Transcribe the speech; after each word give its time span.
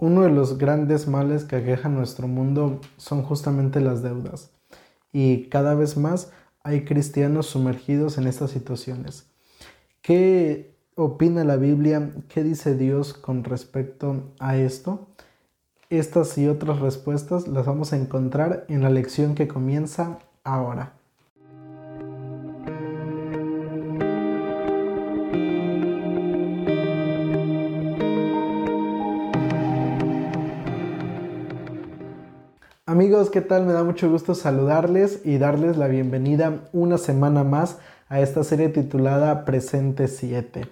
Uno 0.00 0.22
de 0.22 0.30
los 0.30 0.58
grandes 0.58 1.08
males 1.08 1.42
que 1.42 1.56
aqueja 1.56 1.88
nuestro 1.88 2.28
mundo 2.28 2.80
son 2.98 3.24
justamente 3.24 3.80
las 3.80 4.00
deudas. 4.00 4.52
Y 5.12 5.48
cada 5.48 5.74
vez 5.74 5.96
más 5.96 6.30
hay 6.62 6.84
cristianos 6.84 7.46
sumergidos 7.46 8.16
en 8.16 8.28
estas 8.28 8.52
situaciones. 8.52 9.28
¿Qué 10.00 10.76
opina 10.94 11.42
la 11.42 11.56
Biblia? 11.56 12.12
¿Qué 12.28 12.44
dice 12.44 12.76
Dios 12.76 13.12
con 13.12 13.42
respecto 13.42 14.34
a 14.38 14.56
esto? 14.56 15.08
Estas 15.90 16.38
y 16.38 16.46
otras 16.46 16.78
respuestas 16.78 17.48
las 17.48 17.66
vamos 17.66 17.92
a 17.92 17.96
encontrar 17.96 18.66
en 18.68 18.84
la 18.84 18.90
lección 18.90 19.34
que 19.34 19.48
comienza 19.48 20.20
ahora. 20.44 20.97
Amigos, 32.98 33.30
¿qué 33.30 33.42
tal? 33.42 33.64
Me 33.64 33.72
da 33.72 33.84
mucho 33.84 34.10
gusto 34.10 34.34
saludarles 34.34 35.20
y 35.24 35.38
darles 35.38 35.76
la 35.76 35.86
bienvenida 35.86 36.64
una 36.72 36.98
semana 36.98 37.44
más 37.44 37.78
a 38.08 38.20
esta 38.20 38.42
serie 38.42 38.70
titulada 38.70 39.44
Presente 39.44 40.08
7. 40.08 40.62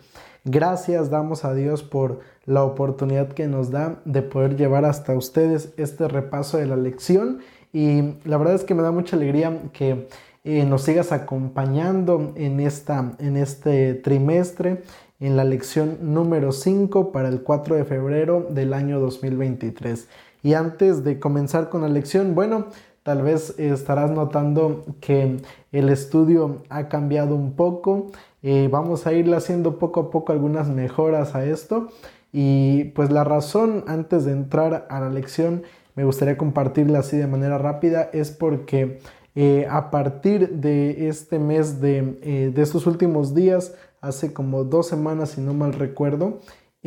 Gracias 0.45 1.09
damos 1.09 1.45
a 1.45 1.55
Dios 1.55 1.85
por 1.85 2.19
la 2.45 2.65
oportunidad 2.65 3.29
que 3.29 3.47
nos 3.47 3.71
da 3.71 4.01
de 4.05 4.23
poder 4.23 4.57
llevar 4.57 4.85
hasta 4.85 5.17
ustedes 5.17 5.73
este 5.77 6.09
repaso 6.09 6.59
de 6.59 6.67
la 6.67 6.75
lección 6.75 7.43
y 7.73 8.17
la 8.25 8.39
verdad 8.39 8.57
es 8.57 8.65
que 8.65 8.75
me 8.75 8.83
da 8.83 8.91
mucha 8.91 9.15
alegría 9.15 9.61
que 9.73 10.09
eh, 10.43 10.65
nos 10.65 10.83
sigas 10.83 11.13
acompañando 11.13 12.33
en, 12.35 12.59
esta, 12.59 13.13
en 13.21 13.37
este 13.37 13.95
trimestre 13.95 14.83
en 15.21 15.37
la 15.37 15.45
lección 15.45 15.99
número 16.03 16.53
5 16.53 17.13
para 17.13 17.29
el 17.29 17.43
4 17.43 17.77
de 17.77 17.85
febrero 17.85 18.47
del 18.51 18.75
año 18.75 19.01
2023. 19.01 20.09
Y 20.47 20.55
antes 20.55 21.03
de 21.03 21.19
comenzar 21.19 21.71
con 21.71 21.83
la 21.83 21.89
lección, 21.89 22.37
bueno, 22.37 22.67
tal 23.03 23.23
vez 23.23 23.59
estarás 23.59 24.13
notando 24.13 24.85
que 25.01 25.39
el 25.73 25.89
estudio 25.89 26.63
ha 26.69 26.89
cambiado 26.89 27.35
un 27.35 27.55
poco. 27.55 28.13
Eh, 28.45 28.69
vamos 28.71 29.09
a 29.09 29.13
ir 29.13 29.35
haciendo 29.35 29.81
poco 29.81 29.99
a 29.99 30.11
poco 30.13 30.31
algunas 30.31 30.69
mejoras 30.69 31.35
a 31.35 31.45
esto. 31.45 31.89
Y 32.33 32.85
pues 32.95 33.11
la 33.11 33.25
razón 33.25 33.83
antes 33.89 34.25
de 34.25 34.31
entrar 34.31 34.87
a 34.89 35.01
la 35.01 35.11
lección, 35.11 35.65
me 35.97 36.05
gustaría 36.05 36.39
compartirla 36.39 37.01
así 37.01 37.17
de 37.17 37.27
manera 37.27 37.59
rápida, 37.59 38.09
es 38.13 38.31
porque 38.31 39.01
eh, 39.35 39.67
a 39.69 39.91
partir 39.91 40.51
de 40.51 41.09
este 41.09 41.41
mes 41.41 41.81
de, 41.81 42.21
eh, 42.23 42.53
de 42.55 42.63
estos 42.63 42.87
últimos 42.87 43.35
días, 43.35 43.75
hace 44.01 44.33
como 44.33 44.63
dos 44.63 44.87
semanas 44.87 45.31
si 45.31 45.41
no 45.41 45.55
mal 45.55 45.73
recuerdo, 45.73 46.39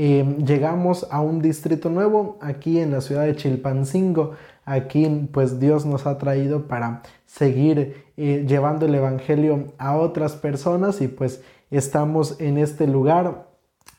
Em, 0.01 0.45
llegamos 0.45 1.05
a 1.11 1.19
un 1.19 1.41
distrito 1.41 1.89
nuevo 1.89 2.37
aquí 2.39 2.79
en 2.79 2.91
la 2.91 3.01
ciudad 3.01 3.25
de 3.25 3.35
Chilpancingo. 3.35 4.31
Aquí 4.63 5.05
pues 5.33 5.59
Dios 5.59 5.85
nos 5.85 6.07
ha 6.07 6.17
traído 6.17 6.67
para 6.67 7.01
seguir 7.25 8.05
eh, 8.15 8.45
llevando 8.47 8.85
el 8.85 8.95
Evangelio 8.95 9.73
a 9.77 9.97
otras 9.97 10.37
personas 10.37 11.01
y 11.01 11.09
pues 11.09 11.41
estamos 11.69 12.39
en 12.39 12.57
este 12.57 12.87
lugar 12.87 13.49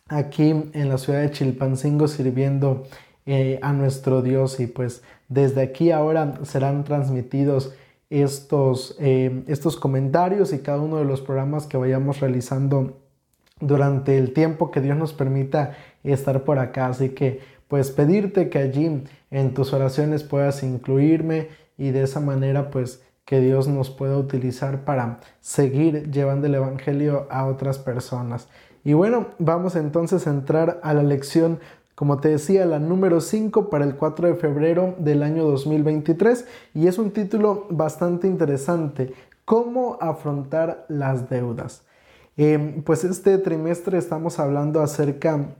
aquí 0.09 0.71
en 0.73 0.89
la 0.89 0.97
ciudad 0.97 1.21
de 1.21 1.33
Chilpancingo 1.33 2.09
sirviendo 2.09 2.85
eh, 3.27 3.59
a 3.61 3.75
nuestro 3.75 4.23
Dios 4.23 4.59
y 4.59 4.69
pues 4.69 5.03
desde 5.29 5.61
aquí 5.61 5.91
ahora 5.91 6.41
serán 6.45 6.85
transmitidos 6.85 7.75
estos, 8.09 8.97
em, 9.01 9.45
estos 9.49 9.77
comentarios 9.77 10.55
y 10.55 10.61
cada 10.61 10.81
uno 10.81 10.97
de 10.97 11.05
los 11.05 11.21
programas 11.21 11.67
que 11.67 11.77
vayamos 11.77 12.21
realizando 12.21 12.97
durante 13.61 14.17
el 14.17 14.33
tiempo 14.33 14.71
que 14.71 14.81
Dios 14.81 14.97
nos 14.97 15.13
permita 15.13 15.77
estar 16.05 16.45
por 16.45 16.59
acá. 16.59 16.87
Así 16.87 17.11
que 17.11 17.41
pues 17.69 17.91
pedirte 17.91 18.49
que 18.49 18.59
allí 18.59 19.05
en 19.31 19.55
tus 19.55 19.73
oraciones 19.73 20.25
puedas 20.25 20.63
incluirme 20.63 21.49
y 21.79 21.91
de 21.91 22.03
esa 22.03 22.21
manera 22.21 22.71
pues 22.71 23.03
que 23.25 23.41
Dios 23.41 23.69
nos 23.69 23.91
pueda 23.91 24.17
utilizar 24.17 24.85
para 24.85 25.21
seguir 25.41 26.11
llevando 26.11 26.47
el 26.47 26.57
Evangelio 26.57 27.29
a 27.31 27.47
otras 27.47 27.79
personas. 27.79 28.49
Y 28.83 28.95
bueno, 28.95 29.29
vamos 29.39 29.77
entonces 29.77 30.27
a 30.27 30.31
entrar 30.31 30.81
a 30.83 30.95
la 30.95 31.03
lección, 31.03 31.61
como 31.95 32.19
te 32.19 32.31
decía, 32.31 32.67
la 32.67 32.79
número 32.79 33.21
5 33.21 33.71
para 33.71 33.85
el 33.85 33.95
4 33.95 34.29
de 34.29 34.35
febrero 34.35 34.95
del 34.99 35.23
año 35.23 35.45
2023 35.45 36.47
y 36.75 36.89
es 36.89 36.99
un 36.99 37.13
título 37.13 37.67
bastante 37.71 38.27
interesante, 38.27 39.13
¿Cómo 39.51 39.99
afrontar 40.01 40.87
las 40.87 41.29
deudas? 41.29 41.83
Eh, 42.37 42.81
pues 42.87 43.03
este 43.03 43.37
trimestre 43.39 43.99
estamos 43.99 44.39
hablando 44.39 44.81
acerca 44.81 45.57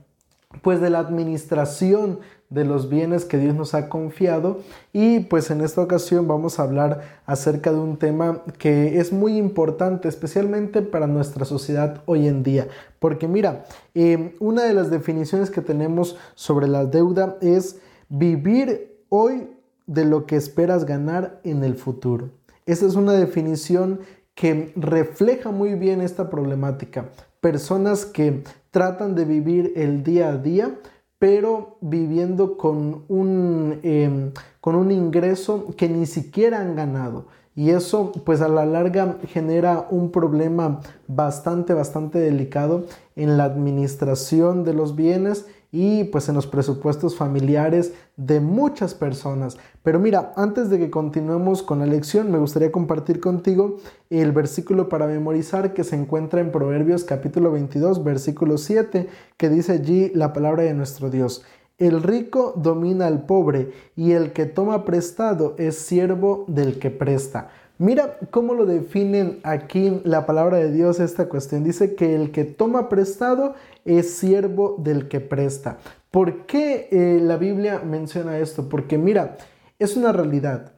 pues 0.61 0.81
de 0.81 0.89
la 0.89 0.99
administración 0.99 2.19
de 2.51 2.65
los 2.65 2.89
bienes 2.89 3.23
que 3.25 3.37
Dios 3.37 3.55
nos 3.55 3.73
ha 3.73 3.89
confiado. 3.89 4.59
Y 4.93 5.21
pues 5.21 5.49
en 5.49 5.61
esta 5.61 5.81
ocasión 5.81 6.27
vamos 6.27 6.59
a 6.59 6.63
hablar 6.63 7.01
acerca 7.25 7.71
de 7.71 7.79
un 7.79 7.97
tema 7.97 8.43
que 8.59 8.99
es 8.99 9.11
muy 9.11 9.37
importante 9.37 10.07
especialmente 10.07 10.81
para 10.81 11.07
nuestra 11.07 11.45
sociedad 11.45 12.03
hoy 12.05 12.27
en 12.27 12.43
día. 12.43 12.67
Porque 12.99 13.27
mira 13.27 13.65
eh, 13.95 14.35
una 14.39 14.63
de 14.63 14.73
las 14.73 14.91
definiciones 14.91 15.49
que 15.49 15.61
tenemos 15.61 16.17
sobre 16.35 16.67
la 16.67 16.85
deuda 16.85 17.37
es 17.41 17.79
vivir 18.09 18.99
hoy 19.09 19.49
de 19.87 20.05
lo 20.05 20.25
que 20.25 20.35
esperas 20.35 20.85
ganar 20.85 21.39
en 21.43 21.63
el 21.63 21.75
futuro. 21.75 22.29
Esa 22.65 22.85
es 22.85 22.95
una 22.95 23.13
definición 23.13 24.01
que 24.35 24.73
refleja 24.75 25.51
muy 25.51 25.75
bien 25.75 26.01
esta 26.01 26.29
problemática. 26.29 27.09
Personas 27.39 28.05
que 28.05 28.43
tratan 28.71 29.15
de 29.15 29.25
vivir 29.25 29.73
el 29.75 30.03
día 30.03 30.29
a 30.29 30.37
día, 30.37 30.79
pero 31.19 31.77
viviendo 31.81 32.57
con 32.57 33.03
un, 33.07 33.79
em, 33.83 34.31
con 34.59 34.75
un 34.75 34.91
ingreso 34.91 35.67
que 35.77 35.87
ni 35.87 36.05
siquiera 36.05 36.61
han 36.61 36.75
ganado. 36.75 37.25
Y 37.53 37.71
eso 37.71 38.13
pues 38.25 38.41
a 38.41 38.47
la 38.47 38.65
larga 38.65 39.17
genera 39.27 39.87
un 39.91 40.09
problema 40.09 40.79
bastante, 41.07 41.73
bastante 41.73 42.17
delicado 42.17 42.85
en 43.15 43.37
la 43.37 43.43
administración 43.43 44.63
de 44.63 44.73
los 44.73 44.95
bienes 44.95 45.45
y 45.71 46.03
pues 46.05 46.27
en 46.27 46.35
los 46.35 46.47
presupuestos 46.47 47.15
familiares 47.15 47.93
de 48.17 48.39
muchas 48.39 48.93
personas. 48.93 49.57
Pero 49.83 49.99
mira, 49.99 50.33
antes 50.35 50.69
de 50.69 50.77
que 50.77 50.91
continuemos 50.91 51.63
con 51.63 51.79
la 51.79 51.85
lección, 51.85 52.31
me 52.31 52.39
gustaría 52.39 52.71
compartir 52.71 53.19
contigo 53.19 53.77
el 54.09 54.31
versículo 54.31 54.89
para 54.89 55.07
memorizar 55.07 55.73
que 55.73 55.83
se 55.83 55.95
encuentra 55.95 56.41
en 56.41 56.51
Proverbios 56.51 57.03
capítulo 57.03 57.51
22, 57.51 58.03
versículo 58.03 58.57
7, 58.57 59.07
que 59.37 59.49
dice 59.49 59.73
allí 59.73 60.11
la 60.13 60.33
palabra 60.33 60.63
de 60.63 60.73
nuestro 60.73 61.09
Dios. 61.09 61.43
El 61.77 62.03
rico 62.03 62.53
domina 62.57 63.07
al 63.07 63.25
pobre 63.25 63.71
y 63.95 64.11
el 64.11 64.33
que 64.33 64.45
toma 64.45 64.85
prestado 64.85 65.55
es 65.57 65.79
siervo 65.79 66.45
del 66.47 66.77
que 66.77 66.91
presta. 66.91 67.49
Mira 67.81 68.19
cómo 68.29 68.53
lo 68.53 68.67
definen 68.67 69.39
aquí 69.41 70.01
la 70.03 70.27
palabra 70.27 70.57
de 70.57 70.71
Dios 70.71 70.99
esta 70.99 71.27
cuestión. 71.27 71.63
Dice 71.63 71.95
que 71.95 72.13
el 72.13 72.29
que 72.29 72.43
toma 72.43 72.89
prestado 72.89 73.55
es 73.85 74.13
siervo 74.13 74.75
del 74.77 75.07
que 75.07 75.19
presta. 75.19 75.79
¿Por 76.11 76.45
qué 76.45 76.89
eh, 76.91 77.19
la 77.19 77.37
Biblia 77.37 77.81
menciona 77.83 78.37
esto? 78.37 78.69
Porque 78.69 78.99
mira, 78.99 79.37
es 79.79 79.97
una 79.97 80.11
realidad. 80.11 80.73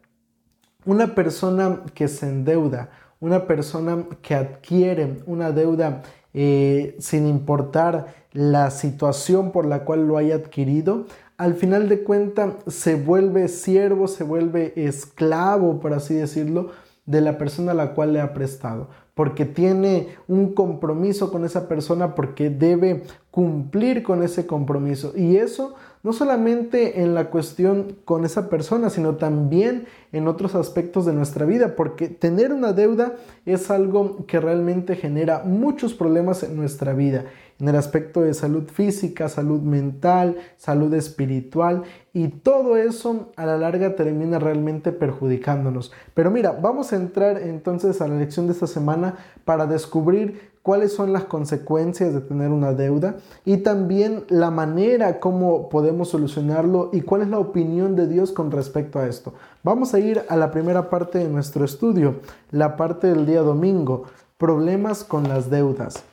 Una 0.86 1.14
persona 1.14 1.81
que 1.94 2.08
se 2.08 2.30
endeuda, 2.30 2.90
una 3.20 3.47
persona 3.47 4.06
que 4.22 4.35
adquiere 4.35 5.18
una 5.25 5.52
deuda 5.52 6.03
eh, 6.34 6.96
sin 7.00 7.28
importar 7.28 8.16
la 8.31 8.72
situación 8.72 9.52
por 9.52 9.66
la 9.66 9.84
cual 9.84 10.08
lo 10.08 10.16
haya 10.16 10.35
adquirido, 10.35 11.06
al 11.35 11.56
final 11.56 11.90
de 11.90 12.03
cuentas 12.03 12.53
se 12.68 12.96
vuelve 12.96 13.50
siervo, 13.50 14.08
se 14.08 14.24
vuelve 14.24 14.72
esclavo, 14.78 15.81
por 15.81 15.94
así 15.94 16.14
decirlo, 16.14 16.72
de 17.06 17.22
la 17.22 17.38
persona 17.38 17.72
a 17.72 17.75
la 17.75 17.94
cual 17.94 18.14
le 18.14 18.22
ha 18.22 18.34
prestado, 18.34 18.88
porque 19.14 19.46
tiene 19.46 20.09
un 20.28 20.53
compromiso 20.53 21.31
con 21.31 21.44
esa 21.46 21.68
persona, 21.68 22.16
porque 22.16 22.50
debe 22.50 23.03
cumplir 23.30 24.03
con 24.03 24.24
ese 24.24 24.47
compromiso. 24.47 25.14
Y 25.16 25.38
eso 25.38 25.75
no 26.03 26.12
solamente 26.12 27.02
en 27.02 27.16
la 27.16 27.30
cuestión 27.30 27.96
con 28.03 28.26
esa 28.26 28.50
persona, 28.50 28.90
sino 28.90 29.16
también 29.16 29.85
en 30.11 30.28
otros 30.28 30.53
aspectos 30.53 31.05
de 31.05 31.14
nuestra 31.14 31.46
vida, 31.46 31.76
porque 31.78 32.09
tener 32.09 32.52
una 32.52 32.73
deuda 32.73 33.16
es 33.46 33.72
algo 33.72 34.26
que 34.28 34.41
realmente 34.41 34.97
genera 34.97 35.44
muchos 35.46 35.94
problemas 35.94 36.44
en 36.44 36.58
nuestra 36.58 36.91
vida, 36.91 37.23
en 37.58 37.70
el 37.70 37.78
aspecto 37.78 38.20
de 38.20 38.34
salud 38.34 38.67
física, 38.67 39.29
salud 39.29 39.61
mental, 39.61 40.35
salud 40.58 40.94
espiritual, 40.94 41.84
y 42.11 42.28
todo 42.28 42.76
eso 42.76 43.32
a 43.38 43.46
la 43.46 43.58
larga 43.58 43.96
termina 43.96 44.40
realmente 44.40 44.91
perjudicándonos. 44.91 45.94
Pero 46.14 46.29
mira, 46.32 46.52
vamos 46.52 46.91
a 46.91 46.97
entrar 46.97 47.41
entonces 47.41 48.02
a 48.02 48.09
la 48.09 48.16
lección 48.16 48.47
de 48.47 48.53
esta 48.53 48.67
semana 48.67 49.16
para 49.46 49.67
descubrir 49.67 50.53
cuáles 50.63 50.93
son 50.93 51.11
las 51.11 51.25
consecuencias 51.25 52.13
de 52.13 52.21
tener 52.21 52.49
una 52.49 52.71
deuda 52.71 53.17
y 53.45 53.57
también 53.57 54.23
la 54.29 54.49
manera 54.49 55.19
como 55.19 55.69
podemos 55.69 56.09
solucionarlo 56.09 56.89
y 56.93 57.01
cuál 57.01 57.21
es 57.21 57.27
la 57.27 57.37
opinión 57.37 57.97
de 57.97 58.07
Dios 58.07 58.31
con 58.31 58.49
respecto 58.49 58.97
a 58.97 59.07
esto. 59.07 59.33
Vamos 59.61 59.93
a 59.93 59.99
ir 59.99 60.23
a 60.29 60.37
la 60.37 60.51
primera 60.51 60.89
parte 60.89 61.19
de 61.19 61.27
nuestro 61.27 61.65
estudio, 61.65 62.15
la 62.49 62.77
parte 62.77 63.07
del 63.07 63.25
día 63.25 63.41
domingo, 63.41 64.05
problemas 64.37 65.03
con 65.03 65.27
las 65.27 65.49
deudas. 65.49 66.03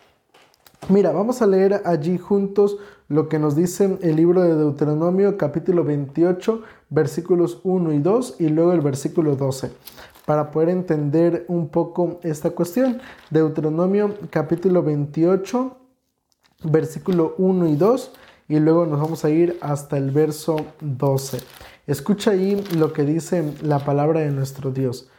Mira, 0.89 1.13
vamos 1.13 1.41
a 1.43 1.47
leer 1.47 1.83
allí 1.85 2.19
juntos 2.19 2.79
lo 3.07 3.29
que 3.29 3.39
nos 3.39 3.55
dice 3.55 3.99
el 4.03 4.17
libro 4.17 4.43
de 4.43 4.57
Deuteronomio 4.57 5.37
capítulo 5.37 5.85
28 5.85 6.63
versículos 6.91 7.61
1 7.65 7.93
y 7.93 7.99
2 7.99 8.37
y 8.41 8.49
luego 8.49 8.73
el 8.73 8.81
versículo 8.81 9.37
12 9.37 9.71
para 10.31 10.53
poder 10.53 10.69
entender 10.69 11.45
un 11.49 11.71
poco 11.71 12.21
esta 12.23 12.51
cuestión. 12.51 13.01
Deuteronomio 13.31 14.15
capítulo 14.31 14.81
28 14.81 15.77
versículo 16.63 17.35
1 17.39 17.67
y 17.67 17.75
2 17.75 18.13
y 18.47 18.61
luego 18.61 18.87
nos 18.87 19.01
vamos 19.01 19.25
a 19.25 19.31
ir 19.31 19.59
hasta 19.61 19.97
el 19.97 20.13
verso 20.13 20.67
12. 20.83 21.39
Escucha 21.89 22.31
ahí 22.31 22.65
lo 22.77 22.93
que 22.93 23.03
dice 23.03 23.55
la 23.63 23.81
palabra 23.81 24.21
de 24.21 24.31
nuestro 24.31 24.71
Dios. 24.71 25.11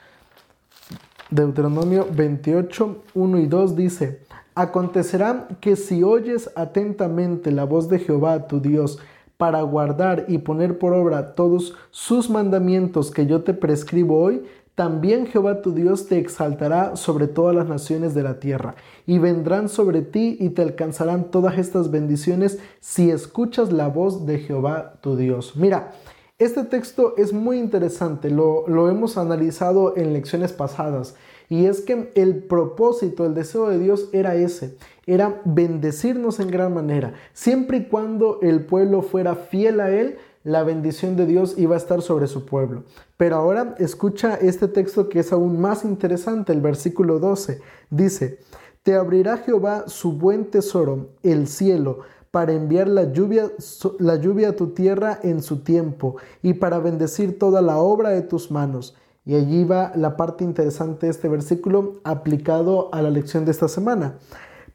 Deuteronomio 1.29 2.07
28, 2.09 3.03
1 3.13 3.39
y 3.39 3.47
2 3.47 3.75
dice, 3.75 4.21
Acontecerá 4.55 5.49
que 5.59 5.75
si 5.75 6.03
oyes 6.03 6.49
atentamente 6.55 7.51
la 7.51 7.65
voz 7.65 7.89
de 7.89 7.99
Jehová 7.99 8.47
tu 8.47 8.61
Dios, 8.61 8.97
para 9.41 9.63
guardar 9.63 10.25
y 10.27 10.37
poner 10.37 10.77
por 10.77 10.93
obra 10.93 11.33
todos 11.33 11.73
sus 11.89 12.29
mandamientos 12.29 13.09
que 13.09 13.25
yo 13.25 13.41
te 13.41 13.55
prescribo 13.55 14.21
hoy, 14.21 14.43
también 14.75 15.27
Jehová 15.27 15.61
tu 15.61 15.73
Dios 15.73 16.07
te 16.07 16.17
exaltará 16.17 16.95
sobre 16.95 17.27
todas 17.27 17.55
las 17.55 17.67
naciones 17.67 18.13
de 18.13 18.23
la 18.23 18.39
tierra, 18.39 18.75
y 19.05 19.19
vendrán 19.19 19.69
sobre 19.69 20.01
ti 20.01 20.37
y 20.39 20.49
te 20.49 20.61
alcanzarán 20.61 21.31
todas 21.31 21.57
estas 21.57 21.91
bendiciones 21.91 22.59
si 22.79 23.11
escuchas 23.11 23.71
la 23.71 23.87
voz 23.87 24.25
de 24.25 24.39
Jehová 24.39 24.93
tu 25.01 25.15
Dios. 25.15 25.55
Mira, 25.55 25.91
este 26.39 26.63
texto 26.63 27.13
es 27.17 27.33
muy 27.33 27.59
interesante, 27.59 28.31
lo, 28.31 28.67
lo 28.67 28.89
hemos 28.89 29.17
analizado 29.17 29.95
en 29.97 30.13
lecciones 30.13 30.53
pasadas, 30.53 31.15
y 31.49 31.65
es 31.65 31.81
que 31.81 32.11
el 32.15 32.43
propósito, 32.43 33.25
el 33.25 33.33
deseo 33.33 33.67
de 33.67 33.77
Dios 33.77 34.09
era 34.13 34.35
ese, 34.35 34.77
era 35.05 35.41
bendecirnos 35.43 36.39
en 36.39 36.49
gran 36.49 36.73
manera, 36.73 37.13
siempre 37.33 37.77
y 37.77 37.85
cuando 37.85 38.39
el 38.41 38.65
pueblo 38.65 39.01
fuera 39.01 39.35
fiel 39.35 39.81
a 39.81 39.91
Él, 39.91 40.17
la 40.43 40.63
bendición 40.63 41.15
de 41.15 41.25
Dios 41.25 41.55
iba 41.57 41.75
a 41.75 41.77
estar 41.77 42.01
sobre 42.01 42.27
su 42.27 42.45
pueblo. 42.45 42.83
Pero 43.17 43.35
ahora 43.35 43.75
escucha 43.77 44.35
este 44.35 44.67
texto 44.67 45.09
que 45.09 45.19
es 45.19 45.31
aún 45.31 45.59
más 45.59 45.85
interesante, 45.85 46.51
el 46.53 46.61
versículo 46.61 47.19
12. 47.19 47.61
Dice, 47.89 48.39
Te 48.83 48.95
abrirá 48.95 49.37
Jehová 49.37 49.85
su 49.87 50.13
buen 50.13 50.45
tesoro, 50.45 51.09
el 51.23 51.47
cielo, 51.47 51.99
para 52.31 52.53
enviar 52.53 52.87
la 52.87 53.11
lluvia, 53.11 53.51
la 53.99 54.15
lluvia 54.15 54.49
a 54.49 54.55
tu 54.55 54.69
tierra 54.69 55.19
en 55.21 55.43
su 55.43 55.59
tiempo, 55.59 56.15
y 56.41 56.53
para 56.53 56.79
bendecir 56.79 57.37
toda 57.37 57.61
la 57.61 57.77
obra 57.77 58.09
de 58.09 58.21
tus 58.21 58.49
manos. 58.49 58.95
Y 59.25 59.35
allí 59.35 59.63
va 59.65 59.91
la 59.95 60.17
parte 60.17 60.43
interesante 60.43 61.05
de 61.05 61.11
este 61.11 61.27
versículo 61.27 61.99
aplicado 62.03 62.89
a 62.91 63.01
la 63.03 63.11
lección 63.11 63.45
de 63.45 63.51
esta 63.51 63.67
semana. 63.67 64.15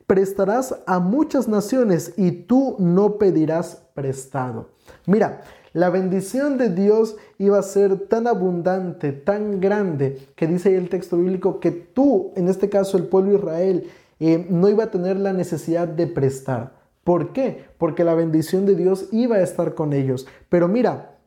Prestarás 0.07 0.77
a 0.87 1.01
muchas 1.01 1.49
naciones 1.49 2.15
y 2.17 2.31
tú 2.31 2.77
no 2.79 3.19
pedirás 3.19 3.83
prestado. 3.95 4.69
Mira, 5.07 5.43
la 5.77 5.91
bendición 5.91 6.57
de 6.57 6.71
Dios 6.71 7.17
iba 7.37 7.59
a 7.59 7.63
ser 7.63 8.09
tan 8.09 8.27
abundante, 8.27 9.13
tan 9.13 9.61
grande, 9.61 10.27
que 10.35 10.47
dice 10.47 10.71
ahí 10.71 10.75
el 10.77 10.89
texto 10.89 11.19
bíblico 11.19 11.61
que 11.61 11.71
tú, 11.71 12.33
en 12.35 12.49
este 12.49 12.71
caso 12.71 12.97
el 12.97 13.05
pueblo 13.05 13.33
de 13.33 13.37
Israel, 13.37 13.91
eh, 14.19 14.47
no 14.49 14.71
iba 14.71 14.85
a 14.85 14.91
tener 14.91 15.19
la 15.19 15.35
necesidad 15.35 15.87
de 15.87 16.07
prestar. 16.07 16.73
¿Por 17.05 17.35
qué? 17.35 17.67
Porque 17.77 18.05
la 18.05 18.15
bendición 18.15 18.65
de 18.65 18.75
Dios 18.75 19.09
iba 19.13 19.37
a 19.37 19.43
estar 19.43 19.75
con 19.75 19.93
ellos. 19.93 20.27
Pero 20.49 20.67
mira, 20.67 21.19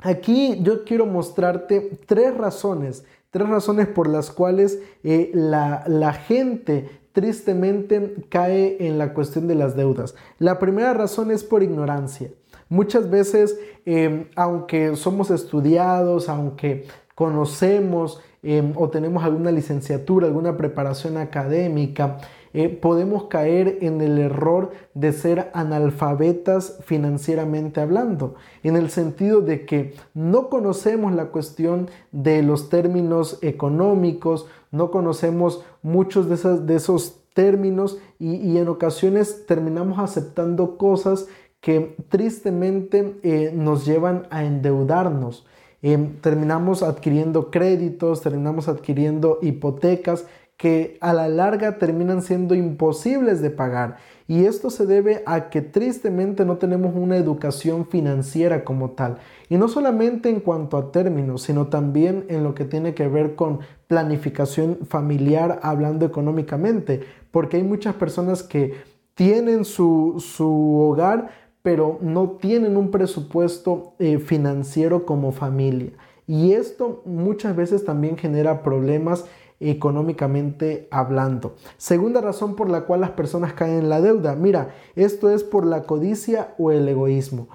aquí 0.00 0.60
yo 0.60 0.84
quiero 0.84 1.06
mostrarte 1.06 1.98
tres 2.04 2.36
razones, 2.36 3.06
tres 3.30 3.48
razones 3.48 3.86
por 3.86 4.06
las 4.06 4.30
cuales 4.30 4.80
eh, 5.02 5.30
la, 5.32 5.82
la 5.86 6.12
gente 6.12 6.90
tristemente 7.14 8.16
cae 8.28 8.86
en 8.86 8.98
la 8.98 9.14
cuestión 9.14 9.48
de 9.48 9.54
las 9.54 9.76
deudas. 9.76 10.14
La 10.38 10.58
primera 10.58 10.92
razón 10.92 11.30
es 11.30 11.42
por 11.42 11.62
ignorancia. 11.62 12.28
Muchas 12.74 13.08
veces, 13.08 13.56
em, 13.86 14.24
aunque 14.34 14.96
somos 14.96 15.30
estudiados, 15.30 16.28
aunque 16.28 16.86
conocemos 17.14 18.20
em, 18.42 18.72
o 18.74 18.90
tenemos 18.90 19.22
alguna 19.22 19.52
licenciatura, 19.52 20.26
alguna 20.26 20.56
preparación 20.56 21.16
académica, 21.16 22.18
eh, 22.52 22.68
podemos 22.68 23.26
caer 23.26 23.78
en 23.80 24.00
el 24.00 24.18
error 24.18 24.72
de 24.92 25.12
ser 25.12 25.52
analfabetas 25.54 26.80
financieramente 26.84 27.80
hablando, 27.80 28.34
en 28.64 28.74
el 28.74 28.90
sentido 28.90 29.40
de 29.40 29.64
que 29.66 29.94
no 30.12 30.50
conocemos 30.50 31.12
la 31.14 31.26
cuestión 31.26 31.88
de 32.10 32.42
los 32.42 32.70
términos 32.70 33.38
económicos, 33.40 34.46
no 34.72 34.90
conocemos 34.90 35.64
muchos 35.82 36.28
de, 36.28 36.74
esos 36.74 37.20
términos 37.34 37.98
y 38.18 38.58
en 38.58 38.68
ocasiones 38.68 39.46
terminamos 39.46 39.98
aceptando 39.98 40.76
cosas 40.76 41.26
que 41.64 41.96
tristemente 42.10 43.16
eh, 43.22 43.50
nos 43.54 43.86
llevan 43.86 44.26
a 44.28 44.44
endeudarnos. 44.44 45.46
Em, 45.80 46.20
terminamos 46.20 46.82
adquiriendo 46.82 47.50
créditos, 47.50 48.20
terminamos 48.20 48.68
adquiriendo 48.68 49.38
hipotecas 49.40 50.26
que 50.58 50.98
a 51.00 51.14
la 51.14 51.26
larga 51.30 51.78
terminan 51.78 52.20
siendo 52.20 52.54
imposibles 52.54 53.40
de 53.40 53.48
pagar. 53.48 53.96
Y 54.28 54.44
esto 54.44 54.68
se 54.68 54.84
debe 54.84 55.22
a 55.24 55.48
que 55.48 55.62
tristemente 55.62 56.44
no 56.44 56.58
tenemos 56.58 56.94
una 56.94 57.16
educación 57.16 57.86
financiera 57.86 58.62
como 58.62 58.90
tal. 58.90 59.16
Y 59.48 59.56
no 59.56 59.68
solamente 59.68 60.28
en 60.28 60.40
cuanto 60.40 60.76
a 60.76 60.92
términos, 60.92 61.44
sino 61.44 61.68
también 61.68 62.26
en 62.28 62.44
lo 62.44 62.54
que 62.54 62.66
tiene 62.66 62.92
que 62.92 63.08
ver 63.08 63.36
con 63.36 63.60
planificación 63.86 64.80
familiar 64.86 65.60
hablando 65.62 66.04
económicamente. 66.04 67.00
Porque 67.30 67.56
hay 67.56 67.62
muchas 67.62 67.94
personas 67.94 68.42
que 68.42 68.92
tienen 69.14 69.64
su, 69.64 70.16
su 70.18 70.78
hogar, 70.78 71.30
pero 71.64 71.98
no 72.02 72.32
tienen 72.32 72.76
un 72.76 72.90
presupuesto 72.90 73.94
eh, 73.98 74.18
financiero 74.18 75.06
como 75.06 75.32
familia. 75.32 75.92
Y 76.26 76.52
esto 76.52 77.00
muchas 77.06 77.56
veces 77.56 77.86
también 77.86 78.18
genera 78.18 78.62
problemas 78.62 79.24
económicamente 79.60 80.88
hablando. 80.90 81.56
Segunda 81.78 82.20
razón 82.20 82.54
por 82.54 82.68
la 82.68 82.82
cual 82.82 83.00
las 83.00 83.12
personas 83.12 83.54
caen 83.54 83.78
en 83.78 83.88
la 83.88 84.02
deuda. 84.02 84.36
Mira, 84.36 84.74
esto 84.94 85.30
es 85.30 85.42
por 85.42 85.64
la 85.64 85.84
codicia 85.84 86.54
o 86.58 86.70
el 86.70 86.86
egoísmo. 86.86 87.48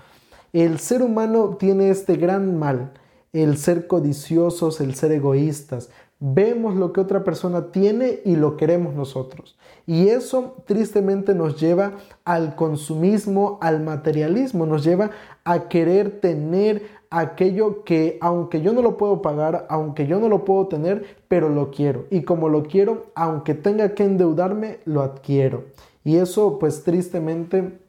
El 0.53 0.79
ser 0.79 1.03
humano 1.03 1.57
tiene 1.59 1.91
este 1.91 2.15
gran 2.15 2.57
mal, 2.57 2.94
el 3.31 3.57
ser 3.57 3.85
codiciosos, 3.85 4.81
el 4.81 4.95
ser 4.95 5.12
egoístas. 5.12 5.91
Vemos 6.21 6.75
lo 6.75 6.92
que 6.92 7.00
otra 7.00 7.24
persona 7.24 7.71
tiene 7.71 8.19
y 8.25 8.36
lo 8.36 8.57
queremos 8.57 8.94
nosotros. 8.94 9.57
Y 9.86 10.10
eso 10.10 10.57
tristemente 10.66 11.33
nos 11.33 11.60
lleva 11.60 11.94
al 12.25 12.56
consumismo, 12.56 13.57
al 13.62 13.81
materialismo, 13.81 14.66
nos 14.66 14.83
lleva 14.83 15.12
a 15.45 15.69
querer 15.69 16.19
tener 16.19 16.83
aquello 17.10 17.83
que 17.83 18.18
aunque 18.21 18.62
yo 18.62 18.74
no 18.74 18.82
lo 18.82 18.98
puedo 18.98 19.22
pagar, 19.22 19.65
aunque 19.70 20.08
yo 20.08 20.20
no 20.20 20.29
lo 20.29 20.46
puedo 20.46 20.67
tener, 20.67 21.17
pero 21.27 21.50
lo 21.50 21.72
quiero. 21.72 22.05
Y 22.12 22.24
como 22.24 22.50
lo 22.50 22.63
quiero, 22.63 23.08
aunque 23.15 23.53
tenga 23.53 23.96
que 23.96 24.03
endeudarme, 24.03 24.79
lo 24.86 25.01
adquiero. 25.01 25.63
Y 26.03 26.17
eso 26.17 26.60
pues 26.60 26.84
tristemente 26.84 27.79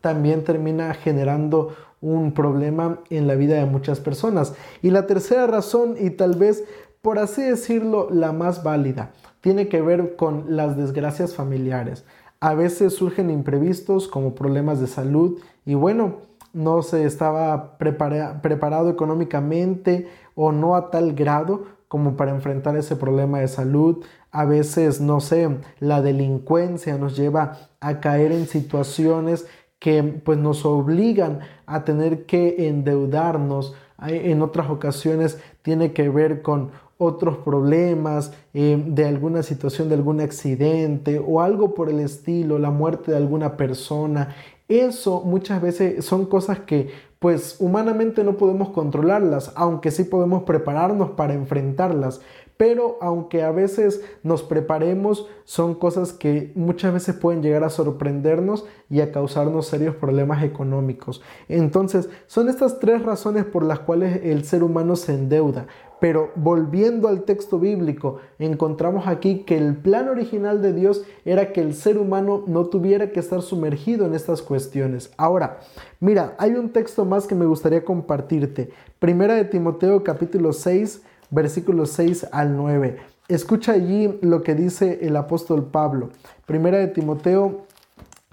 también 0.00 0.44
termina 0.44 0.94
generando 0.94 1.74
un 2.04 2.32
problema 2.32 3.00
en 3.08 3.26
la 3.26 3.34
vida 3.34 3.56
de 3.56 3.64
muchas 3.64 3.98
personas. 3.98 4.54
Y 4.82 4.90
la 4.90 5.06
tercera 5.06 5.46
razón, 5.46 5.96
y 5.98 6.10
tal 6.10 6.34
vez 6.36 6.64
por 7.04 7.18
así 7.18 7.42
decirlo, 7.42 8.08
la 8.10 8.32
más 8.32 8.62
válida, 8.62 9.12
tiene 9.42 9.68
que 9.68 9.82
ver 9.82 10.16
con 10.16 10.56
las 10.56 10.74
desgracias 10.74 11.34
familiares. 11.34 12.06
A 12.40 12.54
veces 12.54 12.94
surgen 12.94 13.28
imprevistos 13.28 14.08
como 14.08 14.34
problemas 14.34 14.80
de 14.80 14.86
salud 14.86 15.38
y 15.66 15.74
bueno, 15.74 16.20
no 16.54 16.80
se 16.80 17.04
estaba 17.04 17.76
preparado 17.76 18.88
económicamente 18.88 20.08
o 20.34 20.50
no 20.50 20.76
a 20.76 20.90
tal 20.90 21.12
grado 21.12 21.66
como 21.88 22.16
para 22.16 22.30
enfrentar 22.30 22.74
ese 22.78 22.96
problema 22.96 23.40
de 23.40 23.48
salud. 23.48 24.02
A 24.30 24.46
veces, 24.46 25.02
no 25.02 25.20
sé, 25.20 25.58
la 25.80 26.00
delincuencia 26.00 26.96
nos 26.96 27.18
lleva 27.18 27.58
a 27.80 28.00
caer 28.00 28.32
en 28.32 28.46
situaciones 28.46 29.46
que 29.78 30.02
pues 30.02 30.38
nos 30.38 30.64
obligan 30.64 31.40
a 31.66 31.84
tener 31.84 32.24
que 32.24 32.66
endeudarnos. 32.66 33.74
En 34.06 34.40
otras 34.40 34.70
ocasiones 34.70 35.38
tiene 35.62 35.92
que 35.92 36.08
ver 36.08 36.42
con 36.42 36.70
otros 36.98 37.38
problemas, 37.38 38.32
eh, 38.52 38.82
de 38.86 39.06
alguna 39.06 39.42
situación, 39.42 39.88
de 39.88 39.96
algún 39.96 40.20
accidente 40.20 41.22
o 41.24 41.40
algo 41.40 41.74
por 41.74 41.90
el 41.90 42.00
estilo, 42.00 42.58
la 42.58 42.70
muerte 42.70 43.10
de 43.10 43.16
alguna 43.16 43.56
persona. 43.56 44.34
Eso 44.68 45.22
muchas 45.24 45.60
veces 45.60 46.04
son 46.04 46.26
cosas 46.26 46.60
que 46.60 46.90
pues 47.18 47.56
humanamente 47.58 48.22
no 48.22 48.36
podemos 48.36 48.68
controlarlas, 48.68 49.52
aunque 49.56 49.90
sí 49.90 50.04
podemos 50.04 50.42
prepararnos 50.42 51.12
para 51.12 51.32
enfrentarlas. 51.32 52.20
Pero 52.56 52.98
aunque 53.00 53.42
a 53.42 53.50
veces 53.50 54.02
nos 54.22 54.42
preparemos, 54.42 55.28
son 55.44 55.74
cosas 55.74 56.12
que 56.12 56.52
muchas 56.54 56.92
veces 56.92 57.16
pueden 57.16 57.42
llegar 57.42 57.64
a 57.64 57.70
sorprendernos 57.70 58.64
y 58.88 59.00
a 59.00 59.10
causarnos 59.10 59.66
serios 59.66 59.96
problemas 59.96 60.42
económicos. 60.44 61.20
Entonces, 61.48 62.08
son 62.26 62.48
estas 62.48 62.78
tres 62.78 63.02
razones 63.02 63.44
por 63.44 63.64
las 63.64 63.80
cuales 63.80 64.20
el 64.22 64.44
ser 64.44 64.62
humano 64.62 64.94
se 64.96 65.14
endeuda. 65.14 65.66
Pero 66.00 66.32
volviendo 66.34 67.08
al 67.08 67.22
texto 67.22 67.58
bíblico, 67.58 68.18
encontramos 68.38 69.06
aquí 69.06 69.44
que 69.44 69.56
el 69.56 69.76
plan 69.76 70.08
original 70.08 70.60
de 70.60 70.72
Dios 70.72 71.02
era 71.24 71.52
que 71.52 71.62
el 71.62 71.72
ser 71.74 71.98
humano 71.98 72.44
no 72.46 72.66
tuviera 72.66 73.10
que 73.10 73.20
estar 73.20 73.40
sumergido 73.42 74.04
en 74.04 74.14
estas 74.14 74.42
cuestiones. 74.42 75.12
Ahora, 75.16 75.60
mira, 76.00 76.34
hay 76.38 76.52
un 76.52 76.70
texto 76.70 77.04
más 77.04 77.26
que 77.26 77.34
me 77.34 77.46
gustaría 77.46 77.84
compartirte. 77.84 78.70
Primera 78.98 79.34
de 79.34 79.44
Timoteo 79.44 80.04
capítulo 80.04 80.52
6, 80.52 81.02
versículos 81.34 81.90
6 81.90 82.28
al 82.32 82.56
9. 82.56 82.96
Escucha 83.28 83.72
allí 83.72 84.18
lo 84.22 84.42
que 84.42 84.54
dice 84.54 85.00
el 85.02 85.16
apóstol 85.16 85.64
Pablo. 85.64 86.10
Primera 86.46 86.78
de 86.78 86.88
Timoteo 86.88 87.66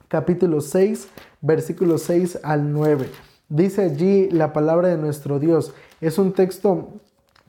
capítulo 0.07 0.61
6, 0.61 1.07
versículos 1.41 2.03
6 2.03 2.39
al 2.43 2.71
9. 2.71 3.09
Dice 3.49 3.83
allí 3.83 4.29
la 4.29 4.53
palabra 4.53 4.89
de 4.89 4.97
nuestro 4.97 5.39
Dios. 5.39 5.73
Es 5.99 6.17
un 6.17 6.33
texto 6.33 6.89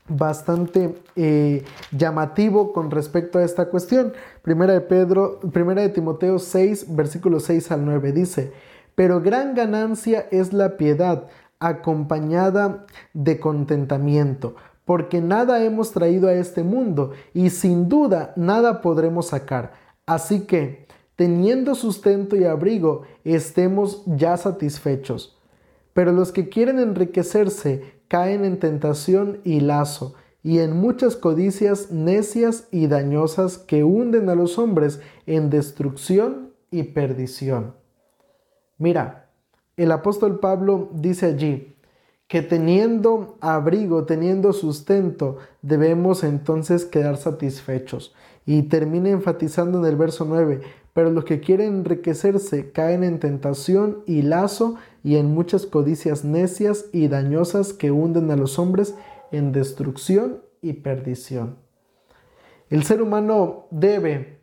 bastante 0.08 0.94
eh, 1.16 1.64
llamativo 1.90 2.72
con 2.72 2.90
respecto 2.90 3.38
a 3.38 3.44
esta 3.44 3.66
cuestión. 3.66 4.12
Primera 4.42 4.72
de 4.72 4.80
Pedro, 4.80 5.40
primera 5.52 5.82
de 5.82 5.90
Timoteo 5.90 6.38
6, 6.38 6.94
versículos 6.94 7.44
6 7.44 7.72
al 7.72 7.84
9 7.84 8.12
dice, 8.12 8.52
pero 8.94 9.20
gran 9.20 9.54
ganancia 9.54 10.26
es 10.30 10.52
la 10.52 10.76
piedad 10.76 11.28
acompañada 11.60 12.84
de 13.14 13.38
contentamiento, 13.38 14.56
porque 14.84 15.20
nada 15.20 15.64
hemos 15.64 15.92
traído 15.92 16.28
a 16.28 16.34
este 16.34 16.62
mundo 16.62 17.12
y 17.34 17.50
sin 17.50 17.88
duda 17.88 18.32
nada 18.36 18.80
podremos 18.80 19.28
sacar. 19.28 19.72
Así 20.06 20.40
que, 20.40 20.86
teniendo 21.16 21.74
sustento 21.74 22.36
y 22.36 22.44
abrigo, 22.44 23.02
estemos 23.24 24.02
ya 24.06 24.36
satisfechos. 24.36 25.38
Pero 25.92 26.12
los 26.12 26.32
que 26.32 26.48
quieren 26.48 26.78
enriquecerse 26.78 28.00
caen 28.08 28.44
en 28.44 28.58
tentación 28.58 29.40
y 29.44 29.60
lazo, 29.60 30.14
y 30.42 30.58
en 30.58 30.76
muchas 30.76 31.14
codicias 31.16 31.92
necias 31.92 32.66
y 32.72 32.88
dañosas 32.88 33.58
que 33.58 33.84
hunden 33.84 34.28
a 34.28 34.34
los 34.34 34.58
hombres 34.58 35.00
en 35.26 35.50
destrucción 35.50 36.50
y 36.70 36.82
perdición. 36.84 37.74
Mira, 38.76 39.30
el 39.76 39.92
apóstol 39.92 40.40
Pablo 40.40 40.90
dice 40.92 41.26
allí 41.26 41.71
que 42.32 42.40
teniendo 42.40 43.36
abrigo, 43.42 44.04
teniendo 44.06 44.54
sustento, 44.54 45.36
debemos 45.60 46.24
entonces 46.24 46.86
quedar 46.86 47.18
satisfechos. 47.18 48.14
Y 48.46 48.62
termina 48.62 49.10
enfatizando 49.10 49.80
en 49.80 49.84
el 49.84 49.96
verso 49.96 50.24
9, 50.24 50.62
pero 50.94 51.10
los 51.10 51.26
que 51.26 51.40
quieren 51.40 51.80
enriquecerse 51.80 52.72
caen 52.72 53.04
en 53.04 53.20
tentación 53.20 53.98
y 54.06 54.22
lazo 54.22 54.76
y 55.04 55.16
en 55.16 55.34
muchas 55.34 55.66
codicias 55.66 56.24
necias 56.24 56.86
y 56.90 57.08
dañosas 57.08 57.74
que 57.74 57.90
hunden 57.90 58.30
a 58.30 58.36
los 58.36 58.58
hombres 58.58 58.94
en 59.30 59.52
destrucción 59.52 60.40
y 60.62 60.72
perdición. 60.72 61.56
El 62.70 62.84
ser 62.84 63.02
humano 63.02 63.66
debe, 63.70 64.38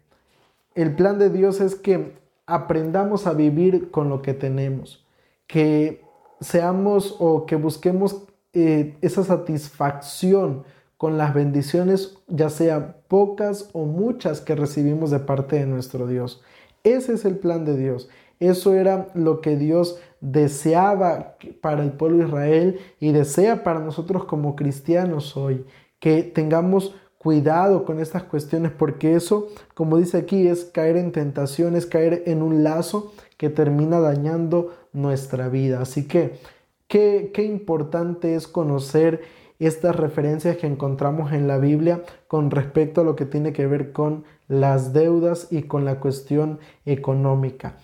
el 0.75 0.95
plan 0.95 1.17
de 1.17 1.31
Dios 1.31 1.59
es 1.59 1.73
que 1.73 2.13
aprendamos 2.45 3.25
a 3.25 3.33
vivir 3.33 3.89
con 3.89 4.09
lo 4.09 4.21
que 4.21 4.35
tenemos, 4.35 5.07
que 5.47 6.07
seamos 6.41 7.15
o 7.19 7.45
que 7.45 7.55
busquemos 7.55 8.23
eh, 8.53 8.97
esa 9.01 9.23
satisfacción 9.23 10.63
con 10.97 11.17
las 11.17 11.33
bendiciones, 11.33 12.17
ya 12.27 12.49
sea 12.49 12.97
pocas 13.07 13.69
o 13.73 13.85
muchas 13.85 14.41
que 14.41 14.55
recibimos 14.55 15.11
de 15.11 15.19
parte 15.19 15.57
de 15.57 15.65
nuestro 15.65 16.07
Dios. 16.07 16.41
Ese 16.83 17.13
es 17.13 17.25
el 17.25 17.37
plan 17.37 17.63
de 17.63 17.77
Dios. 17.77 18.09
Eso 18.39 18.73
era 18.73 19.07
lo 19.13 19.41
que 19.41 19.55
Dios 19.57 19.99
deseaba 20.21 21.37
para 21.61 21.83
el 21.83 21.91
pueblo 21.91 22.19
de 22.19 22.25
Israel 22.25 22.79
y 22.99 23.11
desea 23.11 23.63
para 23.63 23.79
nosotros 23.79 24.25
como 24.25 24.55
cristianos 24.55 25.35
hoy, 25.37 25.65
que 25.99 26.23
tengamos 26.23 26.95
cuidado 27.17 27.83
con 27.83 27.99
estas 27.99 28.23
cuestiones 28.23 28.71
porque 28.71 29.15
eso, 29.15 29.47
como 29.73 29.97
dice 29.97 30.17
aquí, 30.17 30.47
es 30.47 30.65
caer 30.65 30.95
en 30.95 31.11
tentaciones, 31.11 31.85
caer 31.85 32.23
en 32.25 32.41
un 32.41 32.63
lazo 32.63 33.11
que 33.39 33.49
termina 33.49 34.01
dañando 34.01 34.75
nuestra 34.91 35.47
vida. 35.47 35.81
Así 35.81 36.09
que, 36.09 36.41
qué, 36.89 37.31
qué 37.33 37.43
importante 37.43 38.35
es 38.35 38.49
conocer 38.49 39.21
estas 39.59 39.95
referencias 39.95 40.57
que 40.57 40.67
encontramos 40.67 41.31
en 41.31 41.47
la 41.47 41.57
Biblia 41.57 42.03
con 42.27 42.51
respecto 42.51 42.99
a 42.99 43.03
lo 43.05 43.15
que 43.15 43.25
tiene 43.25 43.53
que 43.53 43.65
ver 43.65 43.93
con 43.93 44.25
las 44.49 44.91
deudas 44.91 45.47
y 45.51 45.63
con 45.63 45.85
la 45.85 46.01
cuestión 46.01 46.59
económica. 46.85 47.77